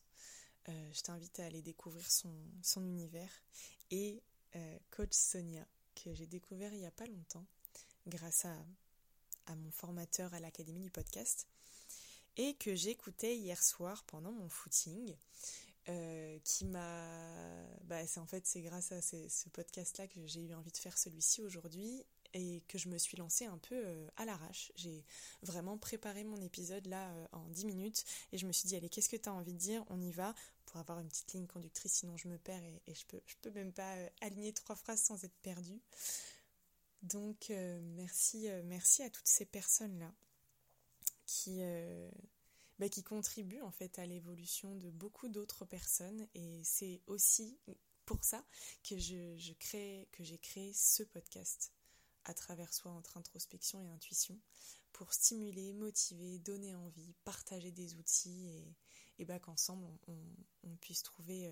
je 0.67 1.01
t'invite 1.01 1.39
à 1.39 1.45
aller 1.45 1.61
découvrir 1.61 2.09
son, 2.11 2.33
son 2.61 2.85
univers. 2.85 3.31
Et 3.89 4.21
Coach 4.91 5.13
Sonia, 5.13 5.65
que 5.95 6.13
j'ai 6.13 6.27
découvert 6.27 6.73
il 6.73 6.79
n'y 6.79 6.85
a 6.85 6.91
pas 6.91 7.07
longtemps, 7.07 7.45
grâce 8.05 8.45
à, 8.45 8.55
à 9.45 9.55
mon 9.55 9.71
formateur 9.71 10.33
à 10.33 10.39
l'Académie 10.39 10.81
du 10.81 10.91
podcast, 10.91 11.47
et 12.35 12.53
que 12.55 12.75
j'écoutais 12.75 13.37
hier 13.37 13.63
soir 13.63 14.03
pendant 14.03 14.31
mon 14.31 14.49
footing. 14.49 15.15
Euh, 15.89 16.37
qui 16.43 16.65
m'a. 16.65 17.07
Bah, 17.85 18.05
c'est 18.05 18.19
en 18.19 18.25
fait 18.25 18.45
c'est 18.45 18.61
grâce 18.61 18.91
à 18.91 19.01
ce 19.01 19.47
podcast-là 19.53 20.05
que 20.07 20.19
j'ai 20.25 20.41
eu 20.41 20.53
envie 20.53 20.71
de 20.71 20.77
faire 20.77 20.97
celui-ci 20.97 21.41
aujourd'hui 21.41 22.03
et 22.33 22.63
que 22.67 22.77
je 22.77 22.89
me 22.89 22.97
suis 22.97 23.17
lancée 23.17 23.45
un 23.45 23.57
peu 23.57 23.75
euh, 23.75 24.07
à 24.17 24.25
l'arrache. 24.25 24.71
J'ai 24.75 25.05
vraiment 25.41 25.77
préparé 25.77 26.23
mon 26.23 26.41
épisode 26.41 26.85
là 26.87 27.09
euh, 27.09 27.27
en 27.31 27.47
10 27.49 27.65
minutes 27.65 28.03
et 28.31 28.37
je 28.37 28.45
me 28.45 28.51
suis 28.51 28.67
dit 28.67 28.75
allez 28.75 28.89
qu'est-ce 28.89 29.09
que 29.09 29.17
tu 29.17 29.29
as 29.29 29.33
envie 29.33 29.53
de 29.53 29.57
dire? 29.59 29.83
On 29.89 30.01
y 30.01 30.11
va 30.11 30.33
pour 30.65 30.79
avoir 30.79 30.99
une 30.99 31.07
petite 31.07 31.33
ligne 31.33 31.47
conductrice 31.47 31.93
sinon 31.93 32.17
je 32.17 32.27
me 32.27 32.37
perds 32.37 32.63
et, 32.63 32.93
je 32.93 33.05
peux 33.05 33.21
je 33.25 33.35
peux 33.41 33.51
même 33.51 33.71
pas 33.71 33.95
aligner 34.21 34.53
trois 34.53 34.75
phrases 34.75 35.01
sans 35.01 35.23
être 35.23 35.37
perdue. 35.41 35.81
Donc 37.03 37.49
euh, 37.51 37.79
merci, 37.95 38.49
euh, 38.49 38.61
merci 38.65 39.03
à 39.03 39.09
toutes 39.09 39.27
ces 39.27 39.45
personnes-là 39.45 40.11
qui, 41.25 41.57
euh, 41.61 42.09
bah, 42.79 42.89
qui 42.89 43.03
contribuent 43.03 43.61
en 43.61 43.71
fait 43.71 43.99
à 43.99 44.05
l'évolution 44.05 44.75
de 44.75 44.89
beaucoup 44.89 45.29
d'autres 45.29 45.65
personnes 45.65 46.27
et 46.33 46.61
c'est 46.63 47.01
aussi 47.07 47.59
pour 48.05 48.23
ça 48.23 48.43
que 48.83 48.97
je, 48.97 49.35
que 50.11 50.23
j'ai 50.23 50.37
créé 50.37 50.73
ce 50.73 51.03
podcast 51.03 51.71
à 52.27 52.33
travers 52.33 52.73
soi 52.73 52.91
entre 52.91 53.17
introspection 53.17 53.81
et 53.81 53.89
intuition 53.89 54.39
pour 54.93 55.13
stimuler, 55.13 55.73
motiver, 55.73 56.39
donner 56.39 56.75
envie, 56.75 57.13
partager 57.23 57.71
des 57.71 57.95
outils 57.95 58.47
et, 58.49 58.75
et 59.19 59.25
bah, 59.25 59.39
qu'ensemble 59.39 59.85
on, 60.07 60.75
puisse 60.81 61.03
trouver 61.03 61.51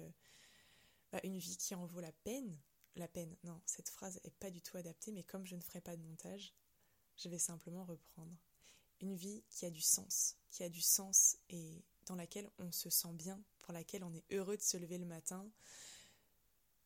bah, 1.11 1.19
une 1.23 1.38
vie 1.38 1.57
qui 1.57 1.75
en 1.75 1.85
vaut 1.85 1.99
la 1.99 2.11
peine 2.11 2.57
la 2.95 3.07
peine. 3.07 3.35
Non, 3.43 3.61
cette 3.65 3.89
phrase 3.89 4.19
est 4.23 4.33
pas 4.35 4.51
du 4.51 4.61
tout 4.61 4.77
adaptée, 4.77 5.11
mais 5.11 5.23
comme 5.23 5.45
je 5.45 5.55
ne 5.55 5.61
ferai 5.61 5.81
pas 5.81 5.95
de 5.95 6.01
montage, 6.01 6.53
je 7.17 7.29
vais 7.29 7.39
simplement 7.39 7.85
reprendre. 7.85 8.35
Une 9.01 9.15
vie 9.15 9.43
qui 9.49 9.65
a 9.65 9.69
du 9.69 9.81
sens, 9.81 10.38
qui 10.49 10.63
a 10.63 10.69
du 10.69 10.81
sens 10.81 11.38
et 11.49 11.83
dans 12.05 12.15
laquelle 12.15 12.49
on 12.59 12.71
se 12.71 12.89
sent 12.89 13.13
bien, 13.13 13.41
pour 13.59 13.73
laquelle 13.73 14.03
on 14.03 14.13
est 14.13 14.23
heureux 14.31 14.57
de 14.57 14.61
se 14.61 14.77
lever 14.77 14.97
le 14.97 15.05
matin. 15.05 15.49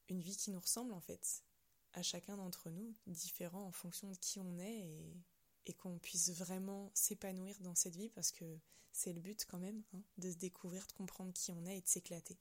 Une 0.07 0.21
vie 0.21 0.35
qui 0.35 0.49
nous 0.49 0.59
ressemble 0.59 0.93
en 0.93 1.01
fait, 1.01 1.43
à 1.93 2.01
chacun 2.01 2.37
d'entre 2.37 2.69
nous, 2.69 2.95
différent 3.07 3.65
en 3.65 3.71
fonction 3.71 4.09
de 4.09 4.17
qui 4.17 4.39
on 4.39 4.57
est 4.59 4.89
et, 5.65 5.73
qu'on 5.77 5.99
puisse 5.99 6.31
vraiment 6.31 6.89
s'épanouir 6.95 7.55
dans 7.59 7.75
cette 7.75 7.95
vie 7.95 8.09
parce 8.09 8.31
que 8.31 8.59
c'est 8.91 9.13
le 9.13 9.21
but 9.21 9.45
quand 9.45 9.59
même, 9.59 9.83
hein, 9.93 10.01
de 10.17 10.31
se 10.31 10.37
découvrir, 10.37 10.87
de 10.87 10.93
comprendre 10.93 11.31
qui 11.31 11.51
on 11.51 11.63
est 11.67 11.77
et 11.77 11.81
de 11.81 11.87
s'éclater. 11.87 12.39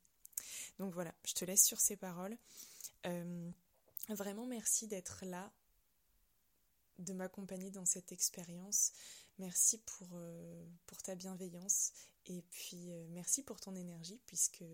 Donc 0.79 0.95
voilà, 0.95 1.15
je 1.27 1.35
te 1.35 1.45
laisse 1.45 1.63
sur 1.63 1.79
ces 1.79 1.97
paroles. 1.97 2.39
Euh, 3.05 3.51
vraiment 4.09 4.47
merci 4.47 4.87
d'être 4.87 5.27
là, 5.27 5.53
de 6.99 7.13
m'accompagner 7.13 7.71
dans 7.71 7.85
cette 7.85 8.13
expérience. 8.13 8.93
Merci 9.39 9.79
pour, 9.79 10.09
euh, 10.15 10.67
pour 10.87 11.03
ta 11.03 11.15
bienveillance 11.15 11.93
et 12.27 12.43
puis 12.51 12.91
euh, 12.91 13.07
merci 13.11 13.43
pour 13.43 13.61
ton 13.61 13.75
énergie 13.75 14.21
puisque 14.27 14.65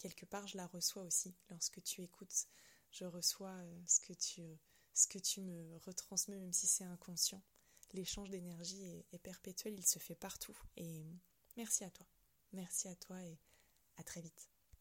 quelque 0.00 0.26
part 0.26 0.46
je 0.48 0.56
la 0.56 0.66
reçois 0.66 1.02
aussi. 1.02 1.34
Lorsque 1.50 1.82
tu 1.82 2.02
écoutes, 2.02 2.46
je 2.96 3.04
reçois 3.04 3.54
ce, 3.86 4.00
que 4.00 4.12
tu, 4.12 4.42
ce 4.94 5.06
que 5.06 5.18
tu 5.18 5.40
me 5.40 5.76
retransmets 5.84 6.38
même 6.38 6.52
si 6.52 6.66
c'est 6.66 6.84
inconscient. 6.84 7.42
L'échange 7.92 8.30
d'énergie 8.30 8.82
est, 8.84 9.06
est 9.12 9.18
perpétuel, 9.18 9.74
il 9.78 9.86
se 9.86 9.98
fait 9.98 10.14
partout 10.14 10.58
et 10.76 11.06
merci 11.56 11.84
à 11.84 11.90
toi. 11.90 12.06
Merci 12.52 12.88
à 12.88 12.96
toi 12.96 13.22
et 13.22 13.38
à 13.96 14.02
très 14.02 14.20
vite. 14.20 14.55